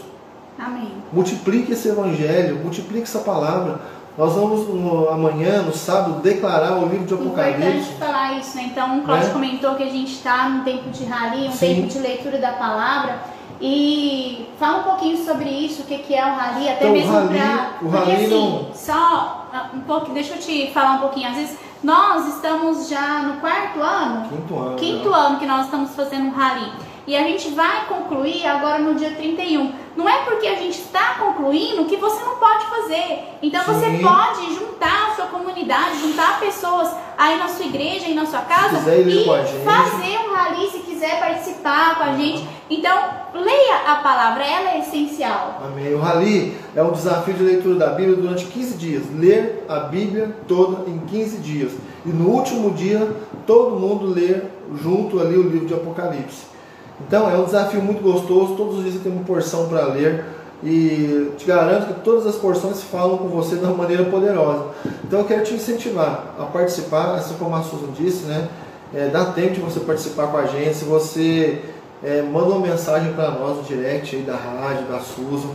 [0.57, 0.91] Amém.
[1.14, 3.80] Multiplique esse evangelho, multiplique essa palavra.
[4.18, 7.62] Nós vamos no, amanhã, no sábado, declarar o livro de Apocalipse.
[7.68, 8.64] Importante falar isso, né?
[8.72, 9.32] Então, o Cláudio É.
[9.34, 11.76] comentou que a gente está num tempo de rali, um Sim.
[11.76, 13.20] tempo de leitura da palavra.
[13.62, 17.12] E fala um pouquinho sobre isso, o que, que é o rali, até Então, mesmo
[17.30, 17.72] para.
[17.82, 21.30] o Porque rally assim, não- só ah, um pouco, deixa eu te falar um pouquinho.
[21.30, 24.75] Às vezes, nós estamos já no quarto ano, Quinto ano.
[24.75, 25.17] quinto né?
[25.17, 26.71] ano que nós estamos fazendo um rally.
[27.10, 29.74] E a gente vai concluir agora no dia 31.
[29.97, 33.24] Não é porque a gente está concluindo que você não pode fazer.
[33.41, 34.03] Então você Sim.
[34.03, 36.88] pode juntar a sua comunidade, juntar pessoas
[37.18, 41.20] aí na sua igreja e na sua casa ler e fazer um rally se quiser
[41.20, 42.47] participar com a gente.
[42.70, 42.95] Então,
[43.34, 45.64] leia a palavra, ela é essencial.
[45.66, 45.91] Amém.
[45.95, 49.03] O Rali é um desafio de leitura da Bíblia durante 15 dias.
[49.16, 51.72] Ler a Bíblia toda em 15 dias.
[52.05, 53.12] E no último dia,
[53.47, 54.41] todo mundo lê
[54.80, 56.59] junto ali o livro de Apocalipse.
[57.07, 58.55] Então é um desafio muito gostoso.
[58.55, 60.25] Todos os dias tem uma porção para ler.
[60.63, 64.65] E te garanto que todas as porções falam com você de uma maneira poderosa.
[65.03, 68.47] Então eu quero te incentivar a participar, assim como a Susan disse, né?
[68.93, 70.75] É, dá tempo de você participar com a gente.
[70.75, 71.61] Se você
[72.03, 75.49] é, manda uma mensagem para nós no direct aí da rádio, da Susan,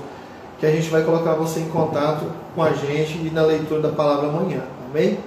[0.59, 2.25] que a gente vai colocar você em contato
[2.55, 4.63] com a gente e na leitura da palavra amanhã.
[4.89, 5.19] Amém?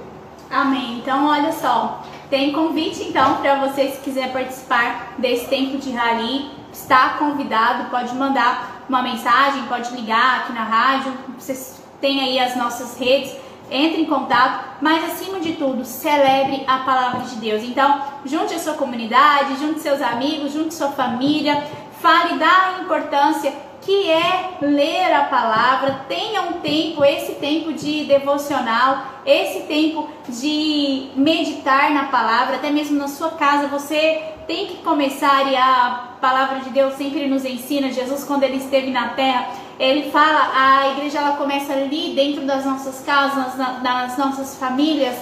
[0.49, 0.99] Amém.
[0.99, 2.01] Então, olha só.
[2.29, 6.51] Tem convite, então, para você, se quiser participar desse tempo de rally.
[6.73, 11.13] Está convidado, pode mandar uma mensagem, pode ligar aqui na rádio.
[11.37, 13.35] Vocês têm aí as nossas redes.
[13.69, 17.63] Entre em contato, mas acima de tudo, celebre a palavra de Deus.
[17.63, 21.67] Então, junte a sua comunidade, junte seus amigos, junte sua família,
[21.99, 23.51] fale da importância
[23.87, 31.09] que é ler a palavra, tenha um tempo, esse tempo de devocional, esse tempo de
[31.15, 36.59] meditar na palavra, até mesmo na sua casa, você tem que começar e a palavra
[36.59, 39.47] de Deus sempre nos ensina, Jesus quando ele esteve na terra,
[39.79, 45.15] ele fala, a igreja ela começa ali dentro das nossas casas, nas, nas nossas famílias,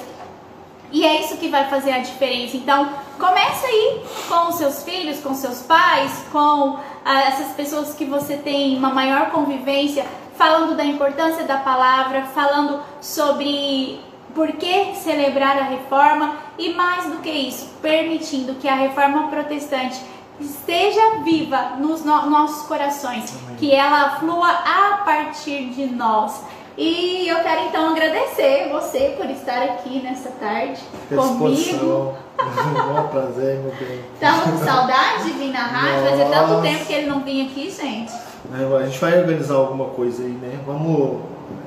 [0.95, 2.55] e é isso que vai fazer a diferença.
[2.55, 2.87] Então,
[3.19, 8.37] comece aí com os seus filhos, com seus pais, com ah, essas pessoas que você
[8.37, 10.05] tem uma maior convivência,
[10.37, 13.99] falando da importância da palavra, falando sobre
[14.33, 19.99] por que celebrar a reforma e mais do que isso, permitindo que a reforma protestante
[20.39, 23.55] esteja viva nos no- nossos corações, Amém.
[23.57, 26.41] que ela flua a partir de nós.
[26.77, 31.47] E eu quero então agradecer você por estar aqui nessa tarde comigo.
[31.49, 32.15] disposição.
[32.37, 34.01] Bom prazer, meu bem.
[34.19, 36.61] Tava com saudade de vir na rádio, fazia tanto Nossa.
[36.61, 38.11] tempo que ele não vinha aqui, gente.
[38.53, 40.59] É, A gente vai organizar alguma coisa aí, né?
[40.67, 41.21] Vamos.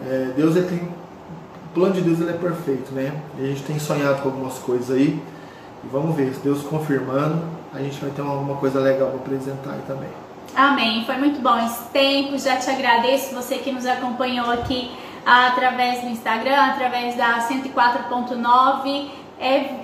[0.06, 0.78] é, Deus ele tem.
[0.78, 3.12] O plano de Deus ele é perfeito, né?
[3.38, 5.20] E a gente tem sonhado com algumas coisas aí.
[5.84, 7.42] E vamos ver, se Deus confirmando,
[7.72, 10.08] a gente vai ter alguma coisa legal para apresentar aí também.
[10.58, 11.04] Amém.
[11.04, 12.36] Foi muito bom esse tempo.
[12.36, 14.90] Já te agradeço você que nos acompanhou aqui
[15.24, 19.08] através do Instagram, através da 104.9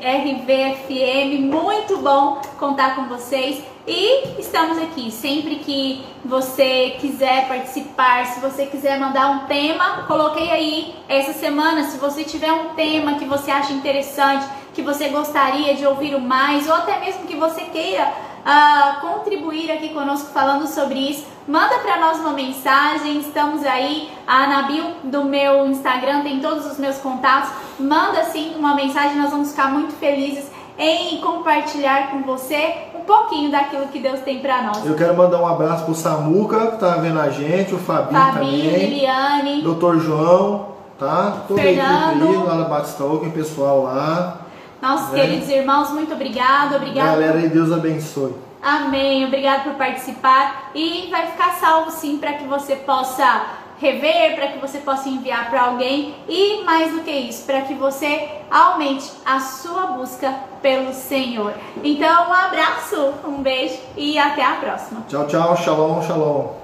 [0.02, 1.42] RVFM.
[1.42, 3.62] Muito bom contar com vocês.
[3.86, 5.12] E estamos aqui.
[5.12, 11.84] Sempre que você quiser participar, se você quiser mandar um tema, coloquei aí essa semana.
[11.84, 14.44] Se você tiver um tema que você acha interessante,
[14.74, 19.88] que você gostaria de ouvir mais, ou até mesmo que você queira ah, contribuir aqui
[19.90, 23.18] conosco falando sobre isso, manda para nós uma mensagem.
[23.20, 27.50] Estamos aí, a na bio do meu Instagram tem todos os meus contatos.
[27.78, 33.50] Manda sim uma mensagem, nós vamos ficar muito felizes em compartilhar com você um pouquinho
[33.50, 34.84] daquilo que Deus tem para nós.
[34.84, 38.72] Eu quero mandar um abraço pro Samuca, que tá vendo a gente, o Fabinho Fabinho,
[38.72, 40.68] também, Liliane, Doutor João,
[40.98, 41.44] tá?
[41.46, 42.24] Toda a Fernando.
[42.24, 44.43] equipe aí, lá na Batistalking, pessoal lá.
[44.84, 45.20] Nossos né?
[45.20, 47.06] queridos irmãos, muito obrigado, obrigado.
[47.06, 48.34] Galera aí, Deus abençoe.
[48.62, 49.26] Amém.
[49.26, 53.46] Obrigado por participar e vai ficar salvo sim para que você possa
[53.78, 57.74] rever, para que você possa enviar para alguém e mais do que isso, para que
[57.74, 61.52] você aumente a sua busca pelo Senhor.
[61.82, 65.02] Então, um abraço, um beijo e até a próxima.
[65.08, 66.63] Tchau, tchau, shalom, shalom.